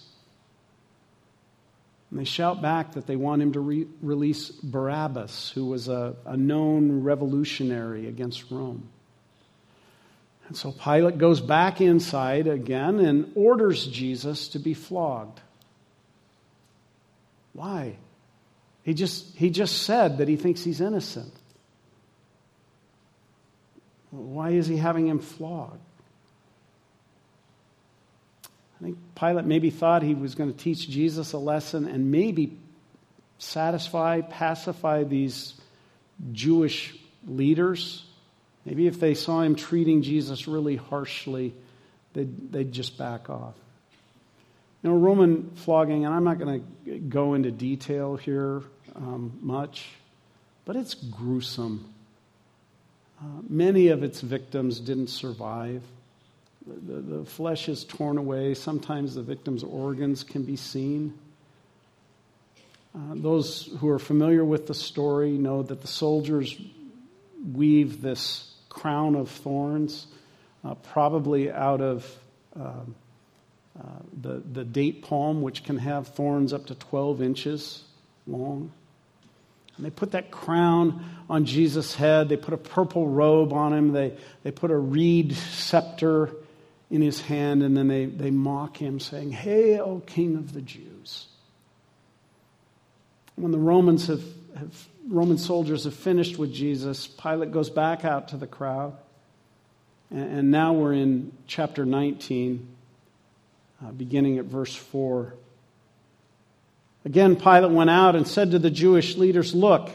And 2.11 2.19
they 2.19 2.25
shout 2.25 2.63
back 2.63 2.93
that 2.93 3.07
they 3.07 3.17
want 3.17 3.43
him 3.43 3.53
to 3.53 3.61
re- 3.61 3.87
release 4.01 4.51
Barabbas, 4.51 5.51
who 5.55 5.67
was 5.67 5.89
a, 5.89 6.17
a 6.25 6.37
known 6.37 7.03
revolutionary 7.03 8.07
against 8.07 8.51
Rome. 8.51 8.89
And 10.49 10.57
so 10.57 10.73
Pilate 10.73 11.19
goes 11.19 11.43
back 11.43 11.83
inside 11.83 12.47
again 12.47 13.01
and 13.01 13.33
orders 13.35 13.87
Jesus 13.87 14.49
to 14.49 14.59
be 14.59 14.73
flogged. 14.73 15.41
Why? 17.53 17.97
He 18.83 18.95
just, 18.95 19.37
he 19.37 19.51
just 19.51 19.83
said 19.83 20.19
that 20.19 20.29
he 20.29 20.37
thinks 20.37 20.65
he's 20.65 20.81
innocent. 20.81 21.35
Why 24.11 24.51
is 24.51 24.67
he 24.67 24.79
having 24.79 25.07
him 25.07 25.19
flogged? 25.19 25.83
I 28.81 28.85
think 28.85 28.99
Pilate 29.15 29.45
maybe 29.45 29.71
thought 29.71 30.03
he 30.03 30.15
was 30.15 30.35
going 30.35 30.53
to 30.53 30.57
teach 30.57 30.89
Jesus 30.89 31.33
a 31.33 31.39
lesson 31.39 31.89
and 31.89 32.11
maybe 32.11 32.57
satisfy, 33.39 34.21
pacify 34.21 35.05
these 35.05 35.55
Jewish 36.33 36.95
leaders 37.27 38.05
Maybe 38.69 38.87
if 38.87 39.01
they 39.01 39.15
saw 39.15 39.41
him 39.41 39.55
treating 39.55 40.03
Jesus 40.03 40.47
really 40.47 40.77
harshly, 40.77 41.55
they'd, 42.13 42.53
they'd 42.53 42.71
just 42.71 42.99
back 42.99 43.31
off. 43.31 43.55
You 44.83 44.91
know, 44.91 44.97
Roman 44.97 45.53
flogging, 45.57 46.05
and 46.05 46.15
I'm 46.15 46.25
not 46.25 46.39
going 46.39 46.63
to 46.85 46.99
go 46.99 47.33
into 47.33 47.51
detail 47.51 48.17
here 48.17 48.63
um, 48.95 49.39
much, 49.41 49.89
but 50.67 50.77
it's 50.77 50.93
gruesome. 50.93 51.91
Uh, 53.19 53.41
many 53.49 53.89
of 53.89 54.03
its 54.03 54.21
victims 54.21 54.81
didn't 54.81 55.09
survive. 55.09 55.83
The, 56.69 56.95
the, 57.01 57.25
flesh 57.25 57.69
is 57.69 57.85
torn 57.85 58.19
away. 58.19 58.53
Sometimes 58.53 59.15
the 59.15 59.23
victim's 59.23 59.65
organs 59.65 60.23
can 60.23 60.43
be 60.43 60.57
seen. 60.57 61.15
Uh, 62.95 63.15
those 63.15 63.71
who 63.79 63.89
are 63.89 63.99
familiar 63.99 64.45
with 64.45 64.67
the 64.67 64.75
story 64.75 65.31
know 65.31 65.63
that 65.63 65.81
the 65.81 65.87
soldiers 65.87 66.61
weave 67.55 68.03
this 68.03 68.53
crown 68.69 69.15
of 69.15 69.31
thorns, 69.31 70.07
uh, 70.63 70.75
probably 70.75 71.51
out 71.51 71.81
of 71.81 72.19
um, 72.55 72.95
uh, 73.79 73.85
the, 74.21 74.43
the 74.53 74.65
date 74.65 75.03
palm, 75.03 75.41
which 75.41 75.65
can 75.65 75.79
have 75.79 76.09
thorns 76.09 76.53
up 76.53 76.67
to 76.67 76.75
12 76.75 77.23
inches 77.23 77.83
long. 78.27 78.71
And 79.77 79.87
they 79.87 79.91
put 79.91 80.11
that 80.11 80.31
crown 80.31 81.05
on 81.31 81.47
Jesus' 81.47 81.95
head. 81.95 82.29
They 82.29 82.37
put 82.37 82.53
a 82.53 82.59
purple 82.59 83.09
robe 83.09 83.55
on 83.55 83.73
him. 83.73 83.93
They, 83.93 84.19
they 84.43 84.51
put 84.51 84.71
a 84.71 84.77
reed 84.77 85.35
scepter 85.35 86.35
in 86.91 87.03
his 87.03 87.21
hand, 87.21 87.63
and 87.63 87.77
then 87.77 87.89
they, 87.89 88.07
they 88.07 88.31
mock 88.31 88.77
him, 88.77 88.99
saying, 88.99 89.33
Hail, 89.33 90.03
King 90.07 90.37
of 90.37 90.53
the 90.53 90.63
Jews. 90.63 91.27
When 93.37 93.53
the 93.53 93.59
Romans 93.59 94.07
have, 94.07 94.23
have 94.59 94.89
Roman 95.07 95.39
soldiers 95.39 95.85
have 95.85 95.95
finished 95.95 96.39
with 96.39 96.53
Jesus, 96.53 97.07
Pilate 97.07 97.53
goes 97.53 97.71
back 97.71 98.05
out 98.05 98.29
to 98.29 98.37
the 98.37 98.47
crowd. 98.47 98.97
And, 100.11 100.39
and 100.39 100.51
now 100.51 100.73
we're 100.73 100.95
in 100.95 101.33
chapter 101.47 101.85
19 101.85 102.67
uh, 103.85 103.93
beginning 103.93 104.39
at 104.39 104.47
verse 104.47 104.75
4. 104.75 105.35
Again, 107.05 107.37
Pilate 107.37 107.71
went 107.71 107.91
out 107.91 108.17
and 108.17 108.27
said 108.27 108.51
to 108.53 108.59
the 108.59 108.71
Jewish 108.71 109.17
leaders, 109.17 109.55
Look, 109.55 109.91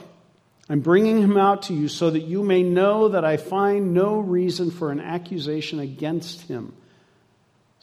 I'm 0.69 0.79
bringing 0.79 1.21
him 1.21 1.37
out 1.37 1.63
to 1.63 1.73
you 1.73 1.87
so 1.87 2.09
that 2.09 2.21
you 2.21 2.43
may 2.43 2.63
know 2.63 3.09
that 3.09 3.25
I 3.25 3.37
find 3.37 3.93
no 3.93 4.19
reason 4.19 4.71
for 4.71 4.91
an 4.91 4.99
accusation 4.99 5.79
against 5.79 6.43
him. 6.43 6.73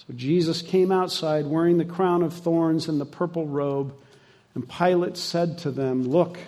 So 0.07 0.15
Jesus 0.15 0.63
came 0.63 0.91
outside 0.91 1.47
wearing 1.47 1.79
the 1.79 1.85
crown 1.85 2.23
of 2.23 2.33
thorns 2.33 2.89
and 2.89 3.01
the 3.01 3.07
purple 3.07 3.47
robe, 3.47 3.95
and 4.55 4.69
Pilate 4.69 5.17
said 5.17 5.59
to 5.59 5.71
them, 5.71 6.09
Look, 6.09 6.39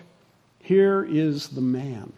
here 0.61 1.05
is 1.05 1.49
the 1.49 1.61
man. 1.61 2.13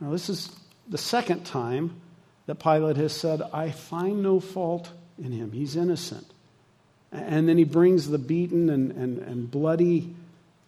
Now, 0.00 0.10
this 0.10 0.28
is 0.28 0.50
the 0.88 0.98
second 0.98 1.44
time 1.44 2.00
that 2.46 2.56
Pilate 2.56 2.96
has 2.96 3.12
said, 3.12 3.42
I 3.52 3.70
find 3.70 4.22
no 4.22 4.40
fault 4.40 4.90
in 5.18 5.32
him. 5.32 5.52
He's 5.52 5.76
innocent. 5.76 6.26
And 7.12 7.48
then 7.48 7.58
he 7.58 7.64
brings 7.64 8.08
the 8.08 8.18
beaten 8.18 8.70
and, 8.70 8.92
and, 8.92 9.18
and 9.18 9.50
bloody 9.50 10.14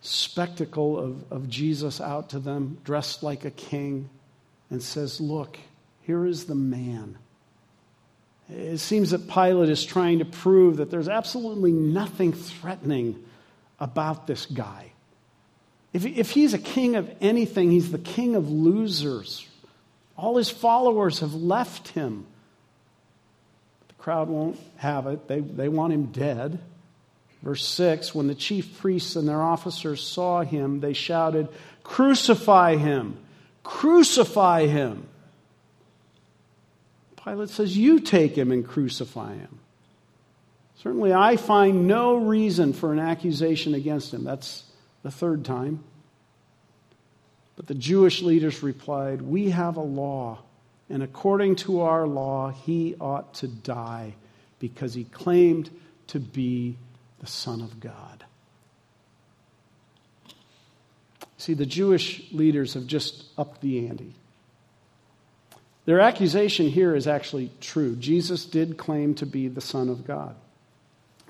spectacle 0.02 0.98
of, 0.98 1.32
of 1.32 1.48
Jesus 1.48 2.00
out 2.00 2.30
to 2.30 2.38
them, 2.38 2.78
dressed 2.84 3.22
like 3.22 3.44
a 3.44 3.50
king, 3.50 4.08
and 4.68 4.82
says, 4.82 5.20
Look, 5.20 5.58
here 6.02 6.26
is 6.26 6.44
the 6.44 6.54
man. 6.54 7.18
It 8.52 8.78
seems 8.78 9.10
that 9.10 9.28
Pilate 9.28 9.68
is 9.68 9.84
trying 9.84 10.18
to 10.18 10.24
prove 10.24 10.78
that 10.78 10.90
there's 10.90 11.08
absolutely 11.08 11.72
nothing 11.72 12.32
threatening 12.32 13.22
about 13.78 14.26
this 14.26 14.46
guy. 14.46 14.92
If, 15.92 16.04
if 16.04 16.30
he's 16.30 16.54
a 16.54 16.58
king 16.58 16.96
of 16.96 17.10
anything, 17.20 17.70
he's 17.70 17.90
the 17.90 17.98
king 17.98 18.36
of 18.36 18.50
losers. 18.50 19.46
All 20.16 20.36
his 20.36 20.50
followers 20.50 21.20
have 21.20 21.34
left 21.34 21.88
him 21.88 22.26
The 23.88 23.94
crowd 23.94 24.28
won't 24.28 24.58
have 24.76 25.06
it. 25.06 25.26
They, 25.28 25.40
they 25.40 25.68
want 25.68 25.92
him 25.92 26.06
dead. 26.06 26.60
Verse 27.42 27.66
6 27.66 28.14
When 28.14 28.26
the 28.26 28.34
chief 28.34 28.78
priests 28.80 29.16
and 29.16 29.28
their 29.28 29.42
officers 29.42 30.02
saw 30.02 30.42
him, 30.42 30.80
they 30.80 30.92
shouted, 30.92 31.48
Crucify 31.82 32.76
him! 32.76 33.16
Crucify 33.62 34.66
him! 34.66 35.06
Pilate 37.24 37.50
says, 37.50 37.76
You 37.76 38.00
take 38.00 38.37
him 38.37 38.50
and 38.50 38.66
crucify 38.66 39.35
him. 39.35 39.59
Certainly, 40.76 41.12
I 41.12 41.37
find 41.37 41.87
no 41.87 42.16
reason 42.16 42.72
for 42.72 42.92
an 42.92 42.98
accusation 42.98 43.74
against 43.74 44.14
him. 44.14 44.24
That's 44.24 44.64
the 45.02 45.11
third 45.11 45.44
time. 45.44 45.85
But 47.56 47.66
the 47.66 47.74
Jewish 47.74 48.22
leaders 48.22 48.62
replied, 48.62 49.20
We 49.20 49.50
have 49.50 49.76
a 49.76 49.83
law 49.83 50.38
and 50.90 51.04
according 51.04 51.56
to 51.56 51.83
our 51.83 52.06
law, 52.06 52.50
he 52.50 52.96
ought 53.00 53.35
to 53.35 53.48
die 53.48 54.16
because 54.59 54.92
he 54.92 55.04
claimed 55.04 55.70
to 56.09 56.18
be 56.18 56.76
the 57.20 57.28
Son 57.28 57.62
of 57.62 57.78
God. 57.78 58.24
See, 61.38 61.54
the 61.54 61.64
Jewish 61.64 62.30
leaders 62.33 62.74
have 62.74 62.87
just 62.87 63.24
upped 63.38 63.61
the 63.61 63.88
ante. 63.88 64.14
Their 65.90 65.98
accusation 65.98 66.68
here 66.68 66.94
is 66.94 67.09
actually 67.09 67.50
true. 67.61 67.96
Jesus 67.96 68.44
did 68.44 68.76
claim 68.76 69.16
to 69.16 69.26
be 69.26 69.48
the 69.48 69.61
Son 69.61 69.88
of 69.88 70.07
God. 70.07 70.37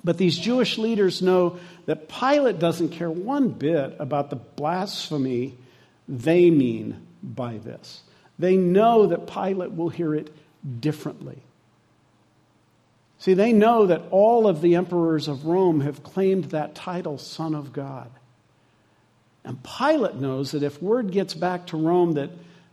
But 0.05 0.19
these 0.19 0.37
Jewish 0.37 0.77
leaders 0.77 1.23
know 1.23 1.59
that 1.87 2.11
Pilate 2.11 2.59
doesn't 2.59 2.91
care 2.91 3.11
one 3.11 3.49
bit 3.49 3.97
about 3.99 4.29
the 4.29 4.37
blasphemy 4.37 5.55
they 6.07 6.51
mean 6.51 7.01
by 7.23 7.57
this. 7.57 8.03
They 8.39 8.59
know 8.59 9.07
that 9.07 9.27
Pilate 9.27 9.73
will 9.73 9.89
hear 9.89 10.15
it 10.15 10.31
differently. 10.79 11.39
See, 13.19 13.33
they 13.33 13.55
know 13.55 13.87
that 13.87 14.09
all 14.11 14.47
of 14.47 14.61
the 14.61 14.75
emperors 14.75 15.27
of 15.27 15.47
Rome 15.47 15.81
have 15.81 16.03
claimed 16.03 16.51
that 16.51 16.75
title, 16.75 17.17
Son 17.17 17.55
of 17.55 17.73
God. 17.73 18.11
And 19.43 19.65
Pilate 19.65 20.17
knows 20.17 20.51
that 20.51 20.63
if 20.63 20.83
word 20.83 21.13
gets 21.13 21.33
back 21.33 21.69
to 21.69 21.79
Rome 21.79 22.13
that 22.13 22.29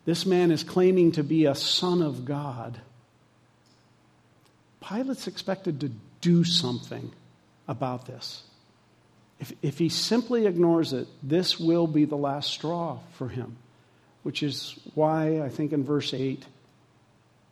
this 0.07 0.25
man 0.25 0.49
is 0.49 0.63
claiming 0.63 1.11
to 1.11 1.23
be 1.23 1.45
a 1.45 1.53
son 1.53 2.01
of 2.01 2.25
God, 2.25 2.79
Pilate's 4.81 5.27
expected 5.27 5.81
to 5.81 5.91
do 6.21 6.43
something 6.43 7.11
about 7.67 8.07
this. 8.07 8.41
If, 9.39 9.53
if 9.61 9.77
he 9.77 9.89
simply 9.89 10.47
ignores 10.47 10.93
it, 10.93 11.07
this 11.21 11.59
will 11.59 11.85
be 11.85 12.05
the 12.05 12.17
last 12.17 12.49
straw 12.49 12.97
for 13.13 13.29
him 13.29 13.57
which 14.27 14.43
is 14.43 14.77
why 14.93 15.39
I 15.41 15.47
think 15.47 15.71
in 15.71 15.85
verse 15.85 16.13
8 16.13 16.45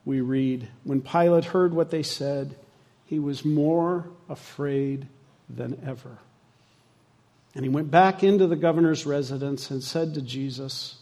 we 0.04 0.20
read 0.20 0.68
When 0.84 1.00
Pilate 1.00 1.46
heard 1.46 1.74
what 1.74 1.90
they 1.90 2.04
said, 2.04 2.54
he 3.06 3.18
was 3.18 3.46
more 3.46 4.10
afraid 4.28 5.08
than 5.50 5.82
ever. 5.86 6.18
And 7.56 7.64
he 7.64 7.70
went 7.70 7.90
back 7.90 8.26
into 8.26 8.46
the 8.48 8.58
governor's 8.58 9.06
residence 9.06 9.72
and 9.72 9.82
said 9.82 10.16
to 10.16 10.22
Jesus, 10.22 10.98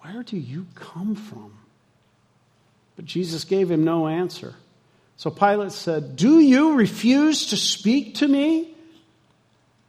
Where 0.00 0.22
do 0.22 0.36
you 0.36 0.66
come 0.74 1.14
from? 1.14 1.52
But 2.96 3.04
Jesus 3.04 3.44
gave 3.44 3.70
him 3.70 3.84
no 3.84 4.08
answer. 4.08 4.54
So 5.16 5.30
Pilate 5.30 5.72
said, 5.72 6.16
Do 6.16 6.38
you 6.38 6.74
refuse 6.74 7.46
to 7.50 7.56
speak 7.56 8.16
to 8.16 8.28
me? 8.28 8.74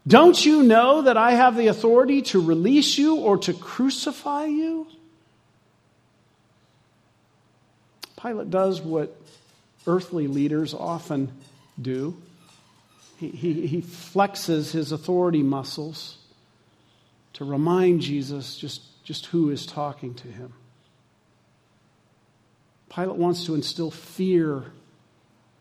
Don't 0.08 0.44
you 0.44 0.64
know 0.64 1.04
that 1.04 1.18
I 1.18 1.32
have 1.32 1.56
the 1.56 1.68
authority 1.68 2.24
to 2.24 2.42
release 2.42 2.98
you 2.98 3.18
or 3.18 3.38
to 3.40 3.54
crucify 3.54 4.46
you? 4.46 4.88
Pilate 8.22 8.50
does 8.50 8.82
what 8.82 9.16
earthly 9.88 10.28
leaders 10.28 10.74
often 10.74 11.32
do. 11.82 12.18
He, 13.18 13.30
he, 13.30 13.68
he, 13.68 13.82
flexes 13.82 14.72
his 14.72 14.92
authority 14.92 15.44
muscles 15.44 16.18
to 17.34 17.46
remind 17.46 18.02
Jesus 18.02 18.58
just, 18.58 18.82
just 19.10 19.26
who 19.26 19.50
is 19.50 19.66
talking 19.66 20.14
to 20.14 20.28
him. 20.28 20.54
Pilate 22.94 23.18
wants 23.18 23.44
to 23.48 23.56
instill 23.56 23.90
fear 23.90 24.66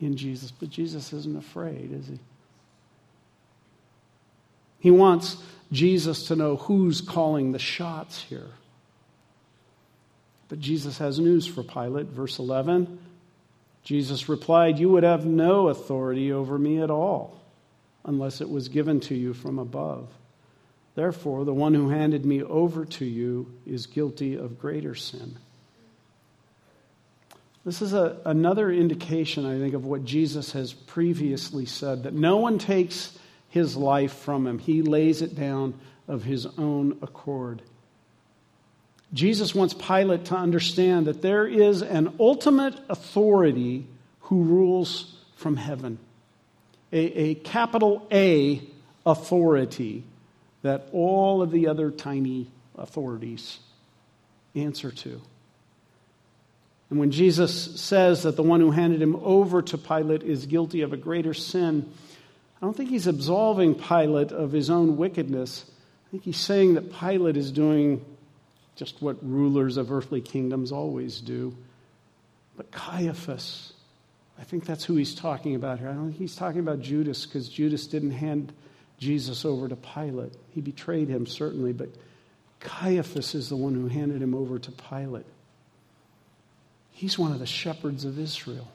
in 0.00 0.18
Jesus, 0.18 0.50
but 0.50 0.68
Jesus 0.68 1.14
isn't 1.14 1.34
afraid, 1.34 1.90
is 1.90 2.08
he? 2.08 2.18
He 4.80 4.90
wants 4.90 5.38
Jesus 5.72 6.26
to 6.26 6.36
know 6.36 6.56
who's 6.56 7.00
calling 7.00 7.52
the 7.52 7.58
shots 7.58 8.20
here. 8.20 8.50
But 10.50 10.60
Jesus 10.60 10.98
has 10.98 11.18
news 11.18 11.46
for 11.46 11.62
Pilate. 11.62 12.08
Verse 12.08 12.38
11 12.38 12.98
Jesus 13.82 14.28
replied, 14.28 14.78
You 14.78 14.90
would 14.90 15.04
have 15.04 15.24
no 15.24 15.68
authority 15.68 16.30
over 16.34 16.58
me 16.58 16.82
at 16.82 16.90
all 16.90 17.40
unless 18.04 18.42
it 18.42 18.50
was 18.50 18.68
given 18.68 19.00
to 19.00 19.14
you 19.14 19.32
from 19.32 19.58
above. 19.58 20.10
Therefore, 20.98 21.44
the 21.44 21.54
one 21.54 21.74
who 21.74 21.90
handed 21.90 22.26
me 22.26 22.42
over 22.42 22.84
to 22.84 23.04
you 23.04 23.54
is 23.64 23.86
guilty 23.86 24.34
of 24.34 24.58
greater 24.58 24.96
sin. 24.96 25.36
This 27.64 27.80
is 27.82 27.94
a, 27.94 28.20
another 28.24 28.68
indication, 28.68 29.46
I 29.46 29.60
think, 29.60 29.74
of 29.74 29.84
what 29.84 30.04
Jesus 30.04 30.50
has 30.54 30.72
previously 30.72 31.66
said 31.66 32.02
that 32.02 32.14
no 32.14 32.38
one 32.38 32.58
takes 32.58 33.16
his 33.48 33.76
life 33.76 34.12
from 34.12 34.44
him, 34.44 34.58
he 34.58 34.82
lays 34.82 35.22
it 35.22 35.36
down 35.36 35.78
of 36.08 36.24
his 36.24 36.46
own 36.58 36.98
accord. 37.00 37.62
Jesus 39.14 39.54
wants 39.54 39.74
Pilate 39.74 40.24
to 40.24 40.36
understand 40.36 41.06
that 41.06 41.22
there 41.22 41.46
is 41.46 41.80
an 41.80 42.12
ultimate 42.18 42.74
authority 42.88 43.86
who 44.22 44.42
rules 44.42 45.14
from 45.36 45.58
heaven, 45.58 46.00
a, 46.92 46.98
a 46.98 47.34
capital 47.36 48.04
A 48.10 48.60
authority 49.06 50.02
that 50.62 50.88
all 50.92 51.42
of 51.42 51.50
the 51.50 51.68
other 51.68 51.90
tiny 51.90 52.50
authorities 52.76 53.58
answer 54.54 54.90
to. 54.90 55.20
And 56.90 56.98
when 56.98 57.10
Jesus 57.10 57.80
says 57.80 58.22
that 58.22 58.36
the 58.36 58.42
one 58.42 58.60
who 58.60 58.70
handed 58.70 59.02
him 59.02 59.16
over 59.16 59.60
to 59.62 59.78
Pilate 59.78 60.22
is 60.22 60.46
guilty 60.46 60.80
of 60.80 60.92
a 60.92 60.96
greater 60.96 61.34
sin, 61.34 61.90
I 62.60 62.64
don't 62.64 62.76
think 62.76 62.90
he's 62.90 63.06
absolving 63.06 63.74
Pilate 63.74 64.32
of 64.32 64.52
his 64.52 64.70
own 64.70 64.96
wickedness. 64.96 65.64
I 65.68 66.10
think 66.10 66.24
he's 66.24 66.38
saying 66.38 66.74
that 66.74 66.92
Pilate 66.92 67.36
is 67.36 67.52
doing 67.52 68.04
just 68.74 69.02
what 69.02 69.16
rulers 69.22 69.76
of 69.76 69.92
earthly 69.92 70.20
kingdoms 70.20 70.72
always 70.72 71.20
do. 71.20 71.54
But 72.56 72.70
Caiaphas, 72.70 73.74
I 74.38 74.44
think 74.44 74.64
that's 74.64 74.84
who 74.84 74.96
he's 74.96 75.14
talking 75.14 75.54
about 75.54 75.78
here. 75.78 75.88
I 75.88 75.92
don't 75.92 76.06
think 76.06 76.18
he's 76.18 76.36
talking 76.36 76.60
about 76.60 76.80
Judas 76.80 77.26
because 77.26 77.48
Judas 77.48 77.86
didn't 77.86 78.12
hand 78.12 78.52
Jesus 78.98 79.44
over 79.44 79.68
to 79.68 79.76
Pilate. 79.76 80.32
He 80.50 80.60
betrayed 80.60 81.08
him, 81.08 81.26
certainly, 81.26 81.72
but 81.72 81.88
Caiaphas 82.60 83.34
is 83.34 83.48
the 83.48 83.56
one 83.56 83.74
who 83.74 83.86
handed 83.86 84.20
him 84.20 84.34
over 84.34 84.58
to 84.58 84.72
Pilate. 84.72 85.26
He's 86.92 87.18
one 87.18 87.32
of 87.32 87.38
the 87.38 87.46
shepherds 87.46 88.04
of 88.04 88.18
Israel. 88.18 88.68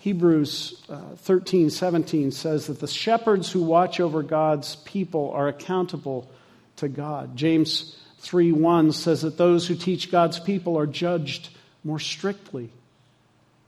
Hebrews 0.00 0.82
uh, 0.90 1.00
13, 1.16 1.70
17 1.70 2.30
says 2.32 2.66
that 2.66 2.80
the 2.80 2.88
shepherds 2.88 3.50
who 3.50 3.62
watch 3.62 4.00
over 4.00 4.22
God's 4.22 4.76
people 4.76 5.30
are 5.30 5.48
accountable 5.48 6.28
to 6.76 6.88
God. 6.88 7.36
James 7.36 7.96
3 8.18 8.52
1 8.52 8.92
says 8.92 9.22
that 9.22 9.38
those 9.38 9.66
who 9.66 9.74
teach 9.74 10.10
God's 10.10 10.40
people 10.40 10.78
are 10.78 10.86
judged 10.86 11.48
more 11.84 11.98
strictly. 11.98 12.70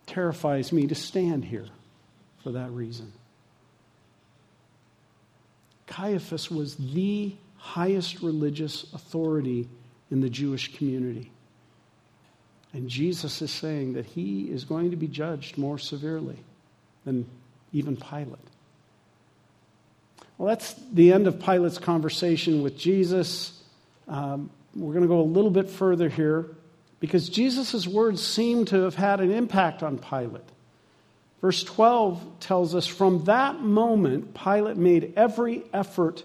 Terrifies 0.06 0.72
me 0.72 0.86
to 0.88 0.94
stand 0.94 1.44
here 1.44 1.68
for 2.42 2.52
that 2.52 2.70
reason. 2.70 3.12
Caiaphas 5.86 6.50
was 6.50 6.76
the 6.76 7.34
highest 7.56 8.22
religious 8.22 8.92
authority 8.92 9.68
in 10.10 10.20
the 10.20 10.30
Jewish 10.30 10.76
community. 10.76 11.30
And 12.72 12.88
Jesus 12.88 13.40
is 13.42 13.50
saying 13.50 13.94
that 13.94 14.06
he 14.06 14.50
is 14.50 14.64
going 14.64 14.90
to 14.90 14.96
be 14.96 15.08
judged 15.08 15.56
more 15.56 15.78
severely 15.78 16.36
than 17.04 17.26
even 17.72 17.96
Pilate. 17.96 18.38
Well, 20.38 20.48
that's 20.48 20.74
the 20.92 21.12
end 21.12 21.26
of 21.26 21.40
Pilate's 21.40 21.78
conversation 21.78 22.62
with 22.62 22.76
Jesus. 22.76 23.62
Um, 24.06 24.50
we're 24.74 24.92
going 24.92 25.02
to 25.02 25.08
go 25.08 25.20
a 25.20 25.22
little 25.22 25.50
bit 25.50 25.70
further 25.70 26.08
here 26.08 26.46
because 27.00 27.28
Jesus' 27.28 27.86
words 27.86 28.22
seem 28.22 28.66
to 28.66 28.82
have 28.82 28.94
had 28.94 29.20
an 29.20 29.30
impact 29.30 29.82
on 29.82 29.98
Pilate. 29.98 30.44
Verse 31.40 31.62
12 31.64 32.40
tells 32.40 32.74
us 32.74 32.86
from 32.86 33.24
that 33.24 33.60
moment, 33.60 34.34
Pilate 34.34 34.76
made 34.76 35.12
every 35.16 35.62
effort 35.72 36.24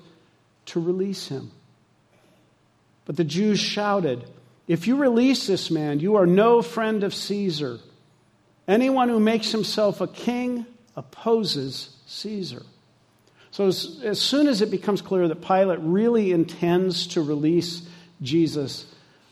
to 0.67 0.79
release 0.79 1.27
him. 1.27 1.51
But 3.05 3.17
the 3.17 3.23
Jews 3.23 3.59
shouted, 3.59 4.25
if 4.67 4.87
you 4.87 4.95
release 4.95 5.47
this 5.47 5.69
man, 5.69 5.99
you 5.99 6.15
are 6.15 6.25
no 6.25 6.61
friend 6.61 7.03
of 7.03 7.13
Caesar. 7.13 7.79
Anyone 8.67 9.09
who 9.09 9.19
makes 9.19 9.51
himself 9.51 9.99
a 9.99 10.07
king 10.07 10.65
opposes 10.95 11.95
Caesar. 12.05 12.63
So, 13.51 13.67
as, 13.67 13.99
as, 14.03 14.21
soon 14.21 14.47
as 14.47 14.61
it 14.61 14.71
becomes 14.71 15.01
clear 15.01 15.27
that 15.27 15.41
Pilate 15.41 15.79
really 15.81 16.31
intends 16.31 17.07
to 17.07 17.21
release 17.21 17.85
Jesus, 18.21 18.85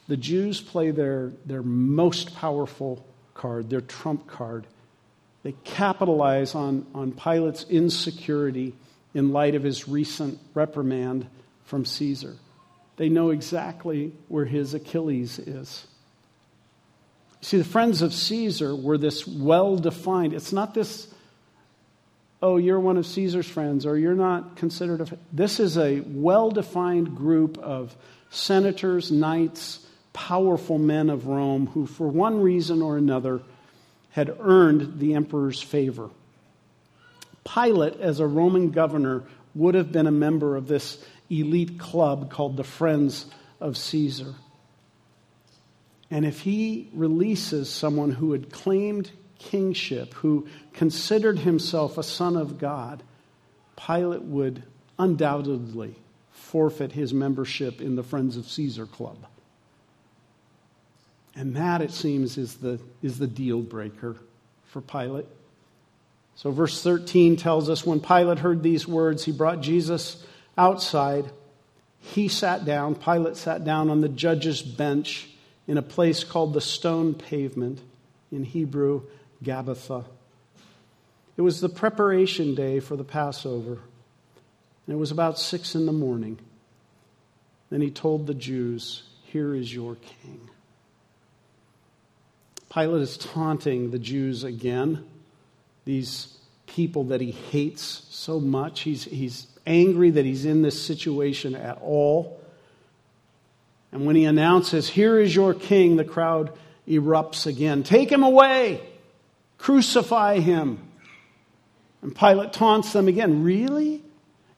the 0.09 0.17
Jews 0.17 0.59
play 0.59 0.91
their, 0.91 1.31
their 1.45 1.63
most 1.63 2.35
powerful 2.35 3.05
card, 3.33 3.69
their 3.69 3.79
trump 3.79 4.27
card. 4.27 4.67
They 5.43 5.53
capitalize 5.63 6.55
on, 6.55 6.85
on 6.93 7.11
Pilate's 7.13 7.65
insecurity 7.69 8.73
in 9.13 9.31
light 9.31 9.55
of 9.55 9.63
his 9.63 9.87
recent 9.87 10.39
reprimand 10.53 11.27
from 11.65 11.85
Caesar. 11.85 12.35
They 12.97 13.09
know 13.09 13.29
exactly 13.29 14.11
where 14.27 14.45
his 14.45 14.73
Achilles 14.73 15.39
is. 15.39 15.87
See, 17.41 17.57
the 17.57 17.63
friends 17.63 18.01
of 18.01 18.13
Caesar 18.13 18.75
were 18.75 18.97
this 18.97 19.25
well 19.25 19.77
defined, 19.77 20.33
it's 20.33 20.51
not 20.51 20.73
this, 20.73 21.07
oh, 22.41 22.57
you're 22.57 22.79
one 22.79 22.97
of 22.97 23.05
Caesar's 23.05 23.47
friends, 23.47 23.85
or 23.85 23.97
you're 23.97 24.13
not 24.13 24.57
considered 24.57 25.01
a. 25.01 25.17
This 25.31 25.61
is 25.61 25.77
a 25.77 26.01
well 26.01 26.51
defined 26.51 27.15
group 27.15 27.57
of 27.57 27.95
senators, 28.29 29.09
knights, 29.09 29.85
powerful 30.11 30.77
men 30.77 31.09
of 31.09 31.27
Rome 31.27 31.67
who, 31.67 31.85
for 31.85 32.09
one 32.09 32.41
reason 32.41 32.81
or 32.81 32.97
another, 32.97 33.41
had 34.09 34.35
earned 34.39 34.99
the 34.99 35.13
emperor's 35.13 35.61
favor. 35.61 36.09
Pilate, 37.43 37.99
as 37.99 38.19
a 38.19 38.27
Roman 38.27 38.71
governor, 38.71 39.23
would 39.55 39.75
have 39.75 39.91
been 39.91 40.07
a 40.07 40.11
member 40.11 40.55
of 40.55 40.67
this 40.67 41.03
elite 41.29 41.79
club 41.79 42.29
called 42.29 42.57
the 42.57 42.63
Friends 42.63 43.25
of 43.59 43.77
Caesar. 43.77 44.33
And 46.11 46.25
if 46.25 46.41
he 46.41 46.89
releases 46.93 47.69
someone 47.69 48.11
who 48.11 48.31
had 48.31 48.51
claimed 48.51 49.11
kingship, 49.37 50.13
who 50.15 50.47
considered 50.73 51.39
himself 51.39 51.97
a 51.97 52.03
son 52.03 52.35
of 52.35 52.57
God, 52.57 53.03
Pilate 53.75 54.23
would 54.23 54.63
undoubtedly 54.97 55.95
forfeit 56.31 56.91
his 56.91 57.13
membership 57.13 57.79
in 57.79 57.95
the 57.95 58.03
Friends 58.03 58.37
of 58.37 58.47
Caesar 58.49 58.85
Club. 58.85 59.17
And 61.35 61.55
that, 61.55 61.81
it 61.81 61.91
seems, 61.91 62.37
is 62.37 62.55
the, 62.55 62.79
is 63.01 63.19
the 63.19 63.27
deal 63.27 63.61
breaker 63.61 64.15
for 64.67 64.81
Pilate. 64.81 65.27
So, 66.35 66.51
verse 66.51 66.81
13 66.81 67.35
tells 67.35 67.69
us 67.69 67.85
when 67.85 67.99
Pilate 67.99 68.39
heard 68.39 68.63
these 68.63 68.87
words, 68.87 69.25
he 69.25 69.31
brought 69.31 69.61
Jesus 69.61 70.25
outside, 70.57 71.29
he 71.99 72.27
sat 72.27 72.65
down, 72.65 72.95
Pilate 72.95 73.35
sat 73.35 73.65
down 73.65 73.89
on 73.89 74.01
the 74.01 74.09
judge's 74.09 74.61
bench 74.61 75.29
in 75.67 75.77
a 75.77 75.81
place 75.81 76.23
called 76.23 76.53
the 76.53 76.61
stone 76.61 77.13
pavement, 77.13 77.79
in 78.31 78.43
Hebrew, 78.43 79.03
Gabbatha. 79.43 80.05
It 81.37 81.41
was 81.41 81.61
the 81.61 81.69
preparation 81.69 82.55
day 82.55 82.79
for 82.79 82.95
the 82.95 83.03
Passover, 83.03 83.79
and 84.85 84.95
it 84.95 84.97
was 84.97 85.11
about 85.11 85.39
six 85.39 85.75
in 85.75 85.85
the 85.85 85.91
morning. 85.91 86.37
Then 87.69 87.81
he 87.81 87.91
told 87.91 88.27
the 88.27 88.33
Jews, 88.33 89.03
Here 89.23 89.55
is 89.55 89.73
your 89.73 89.95
king. 89.95 90.49
Pilate 92.73 93.01
is 93.01 93.17
taunting 93.17 93.91
the 93.91 93.99
Jews 93.99 94.43
again, 94.43 95.03
these 95.85 96.37
people 96.67 97.05
that 97.05 97.19
he 97.19 97.31
hates 97.31 98.05
so 98.09 98.39
much. 98.39 98.81
He's, 98.81 99.05
he's 99.05 99.47
angry 99.65 100.11
that 100.11 100.23
he's 100.25 100.45
in 100.45 100.61
this 100.61 100.79
situation 100.81 101.55
at 101.55 101.79
all. 101.81 102.39
And 103.91 104.05
when 104.05 104.15
he 104.15 104.25
announces, 104.25 104.87
Here 104.87 105.19
is 105.19 105.35
your 105.35 105.55
king, 105.55 105.95
the 105.95 106.05
crowd 106.05 106.51
erupts 106.87 107.47
again. 107.47 107.83
Take 107.83 108.11
him 108.11 108.23
away! 108.23 108.81
Crucify 109.57 110.39
him! 110.39 110.79
And 112.01 112.15
Pilate 112.15 112.53
taunts 112.53 112.93
them 112.93 113.07
again. 113.07 113.43
Really? 113.43 114.03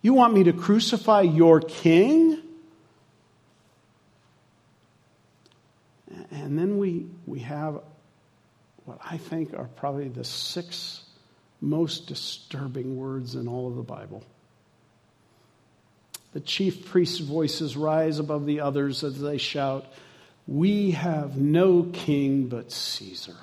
You 0.02 0.14
want 0.14 0.34
me 0.34 0.44
to 0.44 0.54
crucify 0.54 1.22
your 1.22 1.62
king? 1.62 2.40
And 6.30 6.58
then 6.58 6.78
we, 6.78 7.06
we 7.26 7.40
have 7.40 7.82
what 8.92 9.00
I 9.10 9.18
think 9.18 9.54
are 9.54 9.70
probably 9.78 10.10
the 10.10 10.26
six 10.26 11.04
most 11.62 12.08
disturbing 12.08 12.98
words 12.98 13.36
in 13.36 13.48
all 13.48 13.70
of 13.70 13.76
the 13.76 13.84
Bible. 13.84 14.24
The 16.34 16.42
chief 16.42 16.86
priests' 16.86 17.20
voices 17.20 17.78
rise 17.78 18.20
above 18.20 18.46
the 18.46 18.60
others 18.60 19.04
as 19.04 19.22
they 19.22 19.38
shout, 19.38 19.86
We 20.46 20.92
have 20.92 21.38
no 21.38 21.84
king 21.84 22.48
but 22.48 22.72
Caesar. 22.72 23.36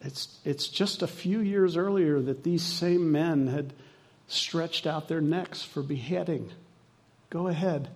It's, 0.00 0.38
it's 0.44 0.68
just 0.68 1.02
a 1.02 1.06
few 1.06 1.40
years 1.40 1.76
earlier 1.76 2.20
that 2.20 2.44
these 2.44 2.62
same 2.62 3.12
men 3.12 3.48
had 3.48 3.74
stretched 4.28 4.86
out 4.86 5.08
their 5.08 5.20
necks 5.20 5.62
for 5.62 5.82
beheading. 5.82 6.52
Go 7.28 7.48
ahead. 7.48 7.88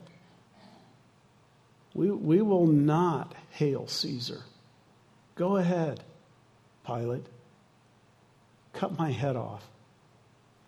We, 1.94 2.10
we 2.10 2.40
will 2.40 2.66
not 2.66 3.34
hail 3.50 3.86
Caesar. 3.86 4.42
Go 5.34 5.56
ahead, 5.56 6.02
Pilate 6.86 7.26
cut 8.72 8.98
my 8.98 9.10
head 9.10 9.36
off. 9.36 9.68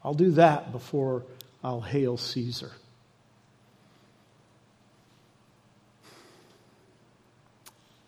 I'll 0.05 0.15
do 0.15 0.33
that 0.33 0.73
before 0.73 1.25
I'll 1.63 1.81
hail 1.81 2.17
Caesar. 2.17 2.73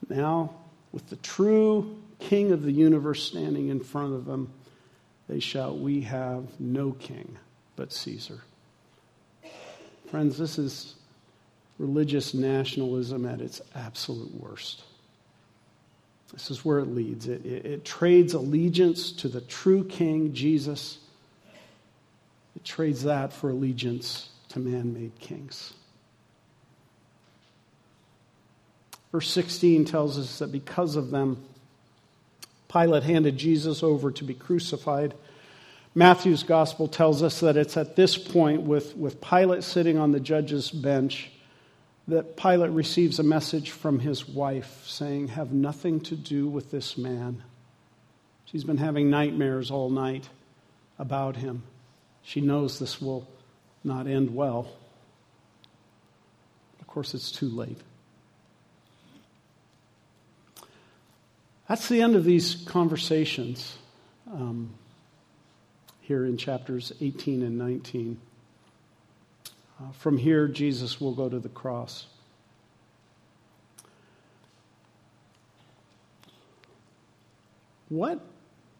Now, 0.08 0.54
with 0.92 1.08
the 1.08 1.16
true 1.16 1.96
king 2.18 2.52
of 2.52 2.62
the 2.62 2.72
universe 2.72 3.22
standing 3.22 3.68
in 3.68 3.80
front 3.80 4.12
of 4.14 4.26
them, 4.26 4.52
they 5.28 5.40
shout, 5.40 5.78
We 5.78 6.02
have 6.02 6.60
no 6.60 6.92
king 6.92 7.38
but 7.76 7.92
Caesar. 7.92 8.42
Friends, 10.10 10.36
this 10.36 10.58
is 10.58 10.94
religious 11.78 12.34
nationalism 12.34 13.26
at 13.26 13.40
its 13.40 13.60
absolute 13.74 14.34
worst. 14.34 14.82
This 16.32 16.50
is 16.50 16.64
where 16.64 16.80
it 16.80 16.88
leads. 16.88 17.28
It, 17.28 17.44
it, 17.46 17.66
it, 17.66 17.84
trades 17.84 18.34
allegiance 18.34 19.12
to 19.12 19.28
the 19.28 19.40
true 19.40 19.84
king, 19.84 20.34
Jesus. 20.34 20.98
It 22.56 22.64
trades 22.64 23.04
that 23.04 23.32
for 23.32 23.50
allegiance 23.50 24.30
to 24.50 24.58
man 24.58 24.94
made 24.94 25.18
kings. 25.20 25.74
Verse 29.12 29.30
16 29.30 29.84
tells 29.84 30.18
us 30.18 30.40
that 30.40 30.50
because 30.50 30.96
of 30.96 31.12
them, 31.12 31.44
Pilate 32.68 33.04
handed 33.04 33.36
Jesus 33.36 33.84
over 33.84 34.10
to 34.10 34.24
be 34.24 34.34
crucified. 34.34 35.14
Matthew's 35.94 36.42
gospel 36.42 36.88
tells 36.88 37.22
us 37.22 37.38
that 37.38 37.56
it's 37.56 37.76
at 37.76 37.94
this 37.94 38.18
point, 38.18 38.62
with, 38.62 38.96
with 38.96 39.20
Pilate 39.20 39.62
sitting 39.62 39.96
on 39.96 40.10
the 40.10 40.18
judge's 40.18 40.72
bench, 40.72 41.30
that 42.08 42.36
Pilate 42.36 42.70
receives 42.70 43.18
a 43.18 43.22
message 43.22 43.70
from 43.70 43.98
his 43.98 44.28
wife 44.28 44.84
saying, 44.86 45.28
Have 45.28 45.52
nothing 45.52 46.00
to 46.02 46.16
do 46.16 46.46
with 46.48 46.70
this 46.70 46.98
man. 46.98 47.42
She's 48.44 48.64
been 48.64 48.76
having 48.76 49.08
nightmares 49.10 49.70
all 49.70 49.90
night 49.90 50.28
about 50.98 51.36
him. 51.36 51.62
She 52.22 52.40
knows 52.40 52.78
this 52.78 53.00
will 53.00 53.26
not 53.82 54.06
end 54.06 54.34
well. 54.34 54.68
Of 56.80 56.86
course, 56.86 57.14
it's 57.14 57.32
too 57.32 57.48
late. 57.48 57.78
That's 61.68 61.88
the 61.88 62.02
end 62.02 62.14
of 62.14 62.24
these 62.24 62.56
conversations 62.66 63.76
um, 64.30 64.74
here 66.02 66.26
in 66.26 66.36
chapters 66.36 66.92
18 67.00 67.42
and 67.42 67.56
19. 67.56 68.20
Uh, 69.84 69.92
from 69.92 70.16
here, 70.16 70.48
Jesus 70.48 71.00
will 71.00 71.14
go 71.14 71.28
to 71.28 71.38
the 71.38 71.48
cross. 71.48 72.06
What 77.88 78.20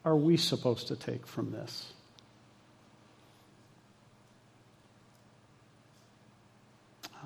are 0.04 0.16
we 0.16 0.36
supposed 0.36 0.88
to 0.88 0.96
take 0.96 1.26
from 1.26 1.50
this? 1.50 1.92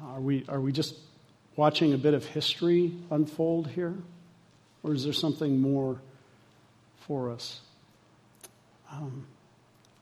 Are 0.07 0.21
we, 0.21 0.45
are 0.49 0.61
we 0.61 0.73
just 0.73 0.95
watching 1.57 1.93
a 1.93 1.99
bit 1.99 2.15
of 2.15 2.25
history 2.25 2.93
unfold 3.11 3.69
here? 3.69 3.95
Or 4.83 4.93
is 4.93 5.05
there 5.05 5.13
something 5.13 5.61
more 5.61 6.01
for 7.01 7.31
us? 7.31 7.61
Um, 8.91 9.27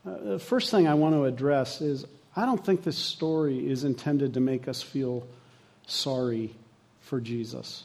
uh, 0.05 0.17
the 0.23 0.39
first 0.39 0.71
thing 0.71 0.87
I 0.87 0.93
want 0.93 1.15
to 1.15 1.25
address 1.25 1.81
is 1.81 2.05
I 2.37 2.45
don't 2.45 2.63
think 2.63 2.83
this 2.83 2.97
story 2.97 3.67
is 3.67 3.83
intended 3.83 4.35
to 4.35 4.39
make 4.39 4.67
us 4.67 4.83
feel 4.83 5.25
sorry 5.87 6.53
for 7.01 7.19
Jesus. 7.19 7.83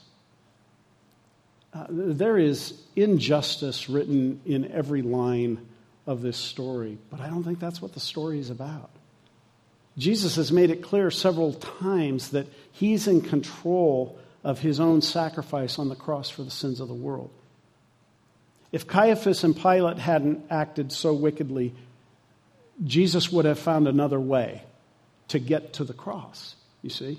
Uh, 1.72 1.86
there 1.88 2.36
is 2.36 2.74
injustice 2.94 3.88
written 3.88 4.42
in 4.44 4.70
every 4.70 5.00
line 5.00 5.66
of 6.06 6.20
this 6.20 6.36
story, 6.36 6.98
but 7.10 7.18
I 7.18 7.28
don't 7.28 7.42
think 7.42 7.60
that's 7.60 7.80
what 7.80 7.94
the 7.94 8.00
story 8.00 8.40
is 8.40 8.50
about. 8.50 8.90
Jesus 9.96 10.36
has 10.36 10.52
made 10.52 10.68
it 10.68 10.82
clear 10.82 11.10
several 11.10 11.54
times 11.54 12.30
that 12.30 12.46
he's 12.72 13.08
in 13.08 13.22
control 13.22 14.18
of 14.44 14.58
his 14.58 14.80
own 14.80 15.00
sacrifice 15.00 15.78
on 15.78 15.88
the 15.88 15.96
cross 15.96 16.28
for 16.28 16.42
the 16.42 16.50
sins 16.50 16.78
of 16.78 16.88
the 16.88 16.94
world. 16.94 17.30
If 18.70 18.86
Caiaphas 18.86 19.44
and 19.44 19.56
Pilate 19.56 19.98
hadn't 19.98 20.44
acted 20.50 20.92
so 20.92 21.14
wickedly, 21.14 21.74
Jesus 22.84 23.30
would 23.30 23.44
have 23.44 23.58
found 23.58 23.86
another 23.86 24.18
way 24.18 24.62
to 25.28 25.38
get 25.38 25.74
to 25.74 25.84
the 25.84 25.92
cross, 25.92 26.56
you 26.82 26.90
see? 26.90 27.18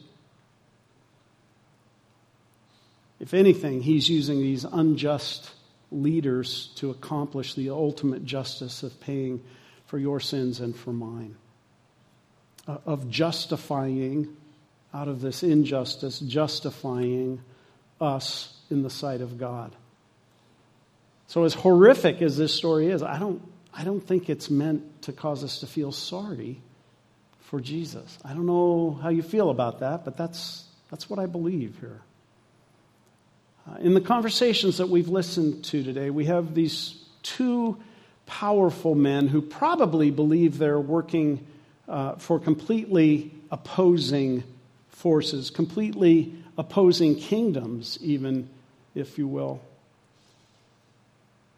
If 3.19 3.33
anything, 3.33 3.81
he's 3.81 4.09
using 4.09 4.39
these 4.41 4.65
unjust 4.65 5.51
leaders 5.91 6.71
to 6.75 6.89
accomplish 6.89 7.53
the 7.53 7.69
ultimate 7.69 8.25
justice 8.25 8.83
of 8.83 8.99
paying 8.99 9.41
for 9.85 9.97
your 9.97 10.19
sins 10.19 10.59
and 10.59 10.75
for 10.75 10.91
mine, 10.91 11.35
uh, 12.67 12.79
of 12.85 13.09
justifying 13.09 14.35
out 14.93 15.07
of 15.07 15.21
this 15.21 15.43
injustice, 15.43 16.19
justifying 16.19 17.41
us 18.01 18.53
in 18.69 18.83
the 18.83 18.89
sight 18.89 19.21
of 19.21 19.37
God. 19.37 19.75
So, 21.27 21.45
as 21.45 21.53
horrific 21.53 22.21
as 22.21 22.37
this 22.37 22.53
story 22.53 22.87
is, 22.87 23.01
I 23.01 23.17
don't, 23.19 23.41
I 23.75 23.83
don't 23.83 24.01
think 24.05 24.29
it's 24.29 24.49
meant 24.49 25.03
to 25.03 25.13
cause 25.13 25.43
us 25.43 25.59
to 25.59 25.67
feel 25.67 25.91
sorry 25.91 26.61
for 27.41 27.59
Jesus. 27.59 28.17
I 28.23 28.33
don't 28.33 28.45
know 28.45 28.99
how 29.01 29.09
you 29.09 29.23
feel 29.23 29.49
about 29.49 29.79
that, 29.79 30.05
but 30.05 30.15
that's, 30.17 30.65
that's 30.91 31.09
what 31.09 31.19
I 31.19 31.25
believe 31.25 31.77
here. 31.79 32.01
Uh, 33.67 33.77
in 33.79 33.93
the 33.93 34.01
conversations 34.01 34.77
that 34.77 34.89
we've 34.89 35.07
listened 35.07 35.63
to 35.65 35.83
today, 35.83 36.09
we 36.09 36.25
have 36.25 36.53
these 36.53 37.03
two 37.23 37.77
powerful 38.25 38.95
men 38.95 39.27
who 39.27 39.41
probably 39.41 40.11
believe 40.11 40.57
they're 40.57 40.79
working 40.79 41.45
uh, 41.87 42.15
for 42.15 42.39
completely 42.39 43.31
opposing 43.51 44.43
forces, 44.89 45.49
completely 45.49 46.33
opposing 46.57 47.15
kingdoms, 47.15 47.97
even, 48.01 48.49
if 48.95 49.17
you 49.17 49.27
will. 49.27 49.61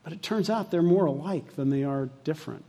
But 0.05 0.13
it 0.13 0.21
turns 0.21 0.51
out 0.51 0.69
they're 0.69 0.83
more 0.83 1.07
alike 1.07 1.55
than 1.55 1.71
they 1.71 1.83
are 1.83 2.09
different. 2.23 2.63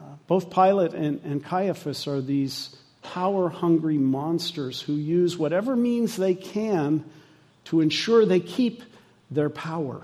Uh, 0.00 0.04
both 0.26 0.50
Pilate 0.50 0.94
and, 0.94 1.20
and 1.24 1.44
Caiaphas 1.44 2.08
are 2.08 2.22
these 2.22 2.74
power 3.02 3.50
hungry 3.50 3.98
monsters 3.98 4.80
who 4.80 4.94
use 4.94 5.36
whatever 5.36 5.76
means 5.76 6.16
they 6.16 6.34
can 6.34 7.04
to 7.64 7.82
ensure 7.82 8.24
they 8.24 8.40
keep 8.40 8.82
their 9.30 9.50
power. 9.50 10.02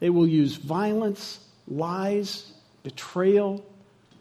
They 0.00 0.08
will 0.08 0.26
use 0.26 0.56
violence, 0.56 1.38
lies, 1.66 2.50
betrayal, 2.82 3.62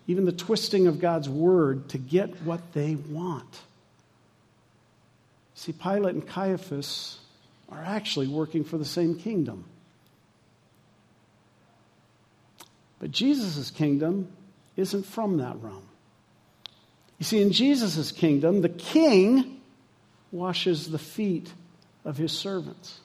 even 0.05 0.25
the 0.25 0.33
twisting 0.33 0.87
of 0.87 0.99
God's 0.99 1.29
word 1.29 1.87
to 1.89 1.97
get 1.97 2.41
what 2.43 2.73
they 2.73 2.95
want. 2.95 3.61
See, 5.55 5.71
Pilate 5.71 6.15
and 6.15 6.27
Caiaphas 6.27 7.19
are 7.69 7.81
actually 7.85 8.27
working 8.27 8.65
for 8.65 8.77
the 8.77 8.85
same 8.85 9.15
kingdom. 9.15 9.63
But 12.99 13.11
Jesus' 13.11 13.71
kingdom 13.71 14.29
isn't 14.75 15.05
from 15.05 15.37
that 15.37 15.55
realm. 15.61 15.87
You 17.19 17.25
see, 17.25 17.41
in 17.41 17.51
Jesus' 17.51 18.11
kingdom, 18.11 18.61
the 18.61 18.69
king 18.69 19.59
washes 20.31 20.89
the 20.89 20.99
feet 20.99 21.51
of 22.05 22.17
his 22.17 22.31
servants. 22.31 22.99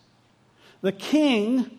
The 0.82 0.92
king 0.92 1.78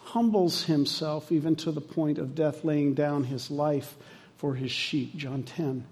humbles 0.00 0.64
himself 0.64 1.30
even 1.30 1.56
to 1.56 1.70
the 1.70 1.80
point 1.80 2.18
of 2.18 2.34
death, 2.34 2.64
laying 2.64 2.94
down 2.94 3.24
his 3.24 3.50
life 3.50 3.94
for 4.36 4.54
his 4.54 4.70
sheep. 4.70 5.16
John 5.16 5.42
10. 5.42 5.84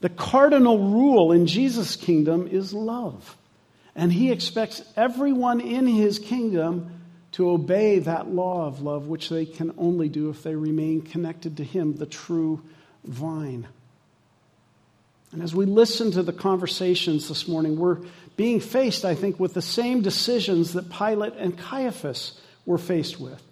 The 0.00 0.10
cardinal 0.10 0.78
rule 0.78 1.32
in 1.32 1.46
Jesus' 1.46 1.96
kingdom 1.96 2.46
is 2.46 2.72
love. 2.72 3.36
And 3.96 4.12
he 4.12 4.30
expects 4.30 4.82
everyone 4.96 5.60
in 5.60 5.86
his 5.86 6.18
kingdom 6.18 6.90
to 7.34 7.50
obey 7.50 7.98
that 7.98 8.28
law 8.28 8.64
of 8.64 8.80
love, 8.80 9.08
which 9.08 9.28
they 9.28 9.44
can 9.44 9.74
only 9.76 10.08
do 10.08 10.30
if 10.30 10.44
they 10.44 10.54
remain 10.54 11.02
connected 11.02 11.56
to 11.56 11.64
him, 11.64 11.96
the 11.96 12.06
true 12.06 12.62
vine. 13.02 13.66
And 15.32 15.42
as 15.42 15.52
we 15.52 15.66
listen 15.66 16.12
to 16.12 16.22
the 16.22 16.32
conversations 16.32 17.28
this 17.28 17.48
morning, 17.48 17.76
we're 17.76 17.98
being 18.36 18.60
faced, 18.60 19.04
I 19.04 19.16
think, 19.16 19.40
with 19.40 19.52
the 19.52 19.62
same 19.62 20.00
decisions 20.00 20.74
that 20.74 20.90
Pilate 20.90 21.34
and 21.34 21.58
Caiaphas 21.58 22.40
were 22.66 22.78
faced 22.78 23.18
with. 23.18 23.42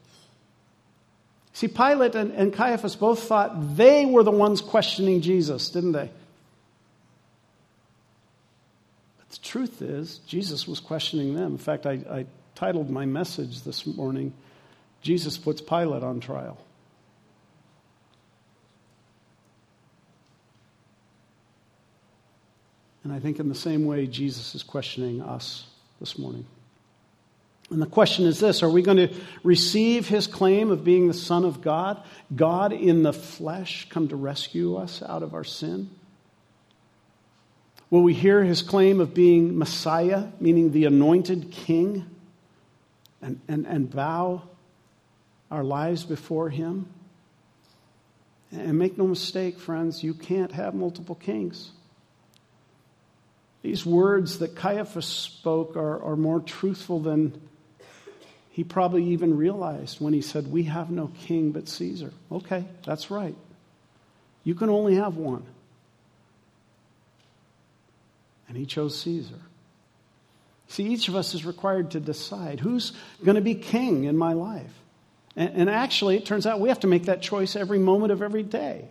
See, 1.53 1.67
Pilate 1.67 2.15
and, 2.15 2.31
and 2.31 2.53
Caiaphas 2.53 2.95
both 2.95 3.25
thought 3.25 3.77
they 3.77 4.07
were 4.07 4.23
the 4.23 4.31
ones 4.31 4.61
questioning 4.61 5.23
Jesus, 5.23 5.71
didn't 5.71 5.93
they? 5.93 6.09
But 9.19 9.29
the 9.31 9.39
truth 9.39 9.83
is, 9.83 10.19
Jesus 10.19 10.69
was 10.69 10.79
questioning 10.79 11.35
them. 11.35 11.51
In 11.51 11.59
fact, 11.59 11.85
I, 11.85 11.99
I 12.09 12.27
titled 12.55 12.91
my 12.91 13.07
message 13.07 13.63
this 13.63 13.87
morning, 13.87 14.33
Jesus 15.01 15.39
Puts 15.39 15.61
Pilate 15.61 16.03
on 16.03 16.21
Trial. 16.21 16.59
And 23.05 23.13
I 23.13 23.19
think 23.19 23.41
in 23.41 23.49
the 23.49 23.55
same 23.55 23.85
way, 23.85 24.07
Jesus 24.07 24.55
is 24.55 24.63
questioning 24.63 25.23
us 25.23 25.65
this 25.99 26.19
morning. 26.19 26.47
And 27.71 27.81
the 27.81 27.87
question 27.87 28.27
is 28.27 28.39
this 28.39 28.63
Are 28.63 28.71
we 28.71 28.83
going 28.83 28.99
to 28.99 29.15
receive 29.43 30.07
his 30.07 30.27
claim 30.27 30.71
of 30.71 30.85
being 30.85 31.09
the 31.09 31.15
Son 31.15 31.45
of 31.45 31.63
God, 31.63 32.03
God 32.35 32.73
in 32.73 33.03
the 33.03 33.13
flesh, 33.13 33.89
come 33.89 34.09
to 34.09 34.17
rescue 34.17 34.77
us 34.77 35.03
out 35.03 35.23
of 35.23 35.35
our 35.35 35.45
sin? 35.45 35.91
Will 37.91 38.03
we 38.03 38.15
hear 38.15 38.43
his 38.43 38.63
claim 38.63 39.01
of 39.01 39.13
being 39.13 39.59
Messiah, 39.59 40.29
meaning 40.41 40.73
the 40.73 40.87
anointed 40.87 41.51
king, 41.51 42.07
and, 43.23 43.41
and, 43.49 43.67
and 43.67 43.91
bow 43.91 44.43
our 45.51 45.65
lives 45.65 46.05
before 46.05 46.51
him? 46.51 46.87
And 48.51 48.79
make 48.79 48.99
no 48.99 49.07
mistake, 49.07 49.59
friends, 49.59 50.03
you 50.03 50.13
can't 50.13 50.53
have 50.53 50.75
multiple 50.75 51.15
kings. 51.15 51.71
These 53.63 53.87
words 53.87 54.41
that 54.41 54.57
Caiaphas 54.57 55.07
spoke 55.07 55.77
are, 55.77 56.03
are 56.03 56.17
more 56.17 56.41
truthful 56.41 57.01
than 57.01 57.41
he 58.51 58.65
probably 58.65 59.05
even 59.07 59.37
realized 59.37 60.01
when 60.01 60.13
he 60.13 60.21
said, 60.21 60.53
We 60.53 60.65
have 60.65 60.91
no 60.91 61.11
king 61.21 61.53
but 61.53 61.69
Caesar. 61.69 62.13
Okay, 62.31 62.67
that's 62.85 63.11
right. 63.11 63.37
You 64.45 64.55
can 64.55 64.69
only 64.69 64.97
have 64.97 65.17
one. 65.17 65.45
And 68.49 68.57
he 68.57 68.67
chose 68.67 69.01
Caesar. 69.01 69.41
See, 70.73 70.85
each 70.85 71.09
of 71.09 71.17
us 71.17 71.35
is 71.35 71.45
required 71.45 71.91
to 71.91 72.01
decide 72.01 72.59
who's 72.59 72.93
going 73.23 73.35
to 73.35 73.43
be 73.43 73.55
king 73.55 74.05
in 74.05 74.17
my 74.17 74.33
life. 74.33 74.73
And, 75.37 75.51
and, 75.55 75.71
actually, 75.71 76.17
it 76.17 76.25
turns 76.25 76.47
out 76.47 76.61
we 76.61 76.71
have 76.71 76.81
to 76.81 76.87
make 76.87 77.05
that 77.05 77.21
choice 77.21 77.57
every 77.57 77.79
moment 77.79 78.11
of 78.11 78.23
every 78.23 78.43
day. 78.43 78.89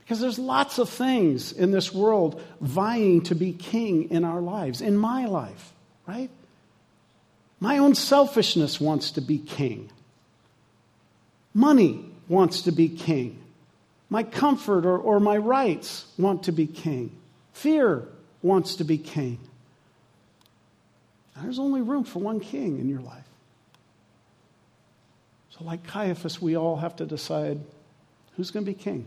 Because 0.00 0.20
there's 0.20 0.38
lots 0.38 0.78
of 0.78 0.90
things 0.90 1.50
in 1.50 1.70
this 1.70 1.90
world 1.90 2.42
vying 2.60 3.22
to 3.22 3.34
be 3.34 3.54
king 3.54 4.10
in 4.10 4.24
our 4.24 4.42
lives, 4.42 4.82
in 4.82 4.94
my 4.94 5.24
life, 5.24 5.72
right? 6.06 6.28
My 7.60 7.78
own 7.78 7.94
selfishness 7.94 8.78
wants 8.78 9.12
to 9.12 9.22
be 9.22 9.38
king. 9.38 9.90
Money 11.54 12.04
wants 12.28 12.60
to 12.62 12.72
be 12.72 12.90
king. 12.90 13.42
My 14.10 14.22
comfort 14.22 14.84
or, 14.84 14.98
or 14.98 15.18
my 15.18 15.38
rights 15.38 16.04
want 16.18 16.42
to 16.42 16.52
be 16.52 16.66
king. 16.66 17.16
Fear 17.54 18.06
wants 18.42 18.74
to 18.74 18.84
be 18.84 18.98
king. 18.98 19.38
There's 21.40 21.58
only 21.58 21.80
room 21.80 22.04
for 22.04 22.18
one 22.18 22.40
king 22.40 22.78
in 22.78 22.88
your 22.88 23.00
life. 23.00 23.26
So, 25.50 25.64
like 25.64 25.86
Caiaphas, 25.86 26.40
we 26.40 26.56
all 26.56 26.76
have 26.76 26.96
to 26.96 27.06
decide 27.06 27.60
who's 28.36 28.50
going 28.50 28.64
to 28.64 28.70
be 28.70 28.78
king. 28.78 29.06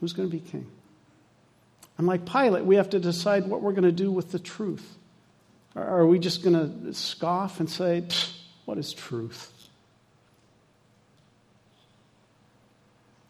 Who's 0.00 0.12
going 0.12 0.28
to 0.30 0.32
be 0.36 0.40
king? 0.40 0.66
And 1.96 2.06
like 2.06 2.24
Pilate, 2.24 2.64
we 2.64 2.76
have 2.76 2.90
to 2.90 3.00
decide 3.00 3.46
what 3.46 3.60
we're 3.60 3.72
going 3.72 3.82
to 3.82 3.92
do 3.92 4.10
with 4.10 4.30
the 4.30 4.38
truth. 4.38 4.96
Are 5.74 6.06
we 6.06 6.18
just 6.18 6.42
going 6.42 6.54
to 6.54 6.94
scoff 6.94 7.60
and 7.60 7.68
say, 7.68 8.04
what 8.64 8.78
is 8.78 8.92
truth? 8.92 9.52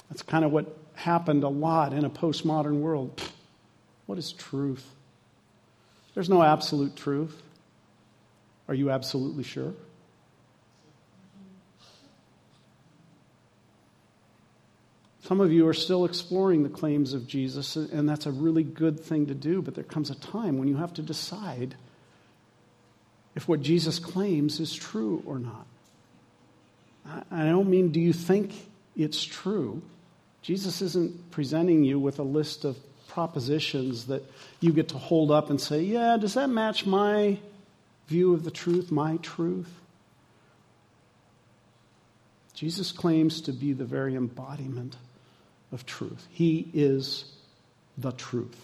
That's 0.08 0.22
kind 0.22 0.44
of 0.44 0.52
what 0.52 0.76
happened 0.94 1.44
a 1.44 1.48
lot 1.48 1.92
in 1.92 2.04
a 2.04 2.10
postmodern 2.10 2.80
world. 2.80 3.20
What 4.06 4.18
is 4.18 4.32
truth? 4.32 4.84
There's 6.18 6.28
no 6.28 6.42
absolute 6.42 6.96
truth. 6.96 7.40
Are 8.66 8.74
you 8.74 8.90
absolutely 8.90 9.44
sure? 9.44 9.72
Some 15.22 15.40
of 15.40 15.52
you 15.52 15.68
are 15.68 15.72
still 15.72 16.04
exploring 16.04 16.64
the 16.64 16.68
claims 16.70 17.12
of 17.12 17.28
Jesus, 17.28 17.76
and 17.76 18.08
that's 18.08 18.26
a 18.26 18.32
really 18.32 18.64
good 18.64 18.98
thing 18.98 19.26
to 19.26 19.34
do, 19.34 19.62
but 19.62 19.76
there 19.76 19.84
comes 19.84 20.10
a 20.10 20.16
time 20.16 20.58
when 20.58 20.66
you 20.66 20.78
have 20.78 20.92
to 20.94 21.02
decide 21.02 21.76
if 23.36 23.46
what 23.46 23.62
Jesus 23.62 24.00
claims 24.00 24.58
is 24.58 24.74
true 24.74 25.22
or 25.24 25.38
not. 25.38 25.68
I 27.30 27.44
don't 27.44 27.70
mean, 27.70 27.92
do 27.92 28.00
you 28.00 28.12
think 28.12 28.54
it's 28.96 29.22
true? 29.22 29.82
Jesus 30.42 30.82
isn't 30.82 31.30
presenting 31.30 31.84
you 31.84 32.00
with 32.00 32.18
a 32.18 32.24
list 32.24 32.64
of 32.64 32.76
propositions 33.08 34.06
that 34.06 34.22
you 34.60 34.72
get 34.72 34.88
to 34.90 34.98
hold 34.98 35.30
up 35.30 35.50
and 35.50 35.60
say, 35.60 35.82
yeah, 35.82 36.16
does 36.18 36.34
that 36.34 36.48
match 36.48 36.86
my 36.86 37.38
view 38.06 38.34
of 38.34 38.44
the 38.44 38.50
truth, 38.50 38.90
my 38.90 39.16
truth? 39.18 39.70
Jesus 42.54 42.92
claims 42.92 43.40
to 43.42 43.52
be 43.52 43.72
the 43.72 43.84
very 43.84 44.14
embodiment 44.14 44.96
of 45.72 45.86
truth. 45.86 46.26
He 46.30 46.68
is 46.74 47.24
the 47.96 48.12
truth. 48.12 48.58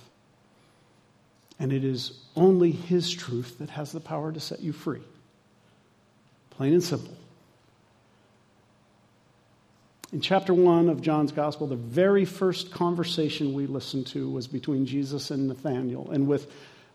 And 1.59 1.73
it 1.73 1.85
is 1.85 2.19
only 2.35 2.73
His 2.73 3.13
truth 3.13 3.59
that 3.59 3.71
has 3.71 3.93
the 3.93 4.01
power 4.01 4.33
to 4.33 4.41
set 4.41 4.61
you 4.61 4.73
free. 4.73 5.03
Plain 6.51 6.75
and 6.75 6.83
simple. 6.83 7.17
In 10.15 10.21
chapter 10.21 10.55
1 10.55 10.91
of 10.91 11.03
John's 11.03 11.33
Gospel, 11.33 11.67
the 11.67 11.75
very 11.75 12.25
first 12.25 12.71
conversation 12.71 13.53
we 13.53 13.67
listened 13.67 14.07
to 14.09 14.31
was 14.31 14.47
between 14.47 14.87
Jesus 14.87 15.33
and 15.33 15.49
Nathanael, 15.49 16.09
and 16.13 16.29
with 16.29 16.49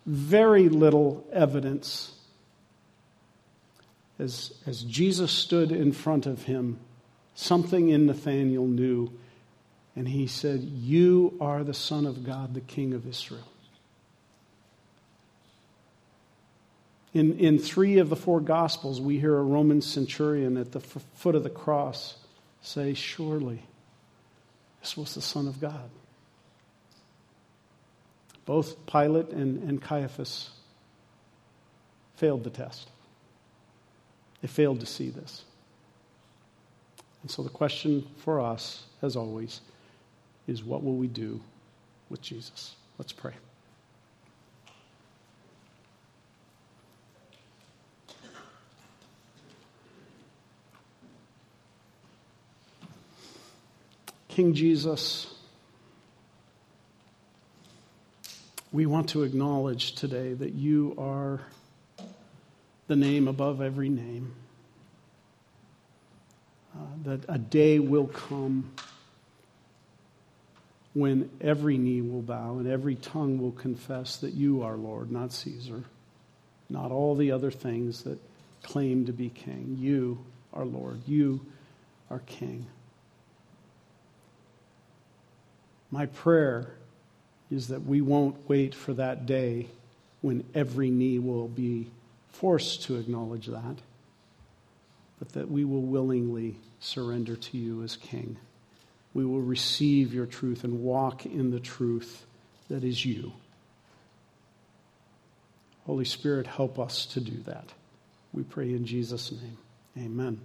very 0.05 0.69
little 0.69 1.27
evidence. 1.33 2.13
As, 4.19 4.53
as 4.65 4.83
Jesus 4.83 5.33
stood 5.33 5.73
in 5.73 5.91
front 5.91 6.27
of 6.27 6.43
him, 6.43 6.79
something 7.35 7.89
in 7.89 8.05
Nathanael 8.05 8.65
knew 8.65 9.11
and 9.97 10.07
he 10.07 10.25
said, 10.25 10.61
You 10.61 11.35
are 11.41 11.65
the 11.65 11.73
Son 11.73 12.05
of 12.05 12.23
God, 12.23 12.53
the 12.53 12.61
King 12.61 12.93
of 12.93 13.05
Israel. 13.05 13.51
In, 17.13 17.37
in 17.37 17.59
three 17.59 17.97
of 17.97 18.07
the 18.07 18.15
four 18.15 18.39
Gospels, 18.39 19.01
we 19.01 19.19
hear 19.19 19.37
a 19.37 19.43
Roman 19.43 19.81
centurion 19.81 20.55
at 20.55 20.71
the 20.71 20.79
f- 20.79 21.03
foot 21.15 21.35
of 21.35 21.43
the 21.43 21.49
cross 21.49 22.15
say, 22.61 22.93
Surely 22.93 23.61
this 24.81 24.95
was 24.95 25.15
the 25.15 25.21
Son 25.21 25.47
of 25.47 25.59
God. 25.59 25.89
Both 28.45 28.85
Pilate 28.85 29.29
and, 29.29 29.61
and 29.69 29.81
Caiaphas 29.81 30.49
failed 32.15 32.43
the 32.43 32.49
test. 32.49 32.89
They 34.41 34.47
failed 34.47 34.79
to 34.79 34.85
see 34.85 35.09
this. 35.09 35.43
And 37.21 37.29
so 37.29 37.43
the 37.43 37.49
question 37.49 38.07
for 38.17 38.39
us, 38.39 38.85
as 39.01 39.15
always, 39.15 39.61
is 40.47 40.63
what 40.63 40.83
will 40.83 40.95
we 40.95 41.07
do 41.07 41.41
with 42.09 42.21
Jesus? 42.21 42.75
Let's 42.97 43.11
pray. 43.11 43.33
King 54.39 54.53
Jesus, 54.53 55.27
we 58.71 58.85
want 58.85 59.09
to 59.09 59.23
acknowledge 59.23 59.95
today 59.95 60.31
that 60.31 60.53
you 60.53 60.95
are 60.97 61.41
the 62.87 62.95
name 62.95 63.27
above 63.27 63.61
every 63.61 63.89
name. 63.89 64.33
Uh, 66.73 66.85
that 67.03 67.25
a 67.27 67.37
day 67.37 67.79
will 67.79 68.07
come 68.07 68.71
when 70.93 71.29
every 71.41 71.77
knee 71.77 71.99
will 71.99 72.21
bow 72.21 72.59
and 72.59 72.67
every 72.69 72.95
tongue 72.95 73.41
will 73.41 73.51
confess 73.51 74.15
that 74.15 74.31
you 74.35 74.61
are 74.61 74.77
Lord, 74.77 75.11
not 75.11 75.33
Caesar, 75.33 75.83
not 76.69 76.93
all 76.93 77.13
the 77.13 77.33
other 77.33 77.51
things 77.51 78.03
that 78.03 78.17
claim 78.63 79.05
to 79.07 79.11
be 79.11 79.27
king. 79.27 79.75
You 79.77 80.23
are 80.53 80.63
Lord. 80.63 81.01
You 81.07 81.45
are 82.09 82.19
King. 82.19 82.67
My 85.91 86.05
prayer 86.05 86.71
is 87.49 87.69
that 87.69 87.85
we 87.85 88.01
won't 88.01 88.47
wait 88.47 88.75
for 88.75 88.93
that 88.93 89.25
day 89.25 89.67
when 90.21 90.43
every 90.53 90.89
knee 90.89 91.19
will 91.19 91.47
be 91.47 91.89
forced 92.31 92.83
to 92.83 92.97
acknowledge 92.97 93.47
that, 93.47 93.77
but 95.17 95.29
that 95.33 95.49
we 95.49 95.65
will 95.65 95.81
willingly 95.81 96.57
surrender 96.79 97.35
to 97.35 97.57
you 97.57 97.83
as 97.83 97.95
King 97.95 98.37
we 99.13 99.25
will 99.25 99.41
receive 99.41 100.13
your 100.13 100.25
truth 100.25 100.63
and 100.63 100.81
walk 100.81 101.25
in 101.25 101.51
the 101.51 101.59
truth 101.59 102.25
that 102.69 102.83
is 102.83 103.03
you. 103.03 103.33
Holy 105.85 106.05
Spirit, 106.05 106.45
help 106.45 106.77
us 106.77 107.05
to 107.07 107.19
do 107.19 107.37
that. 107.45 107.65
We 108.31 108.43
pray 108.43 108.69
in 108.69 108.85
Jesus' 108.85 109.31
name. 109.31 109.57
Amen. 109.97 110.39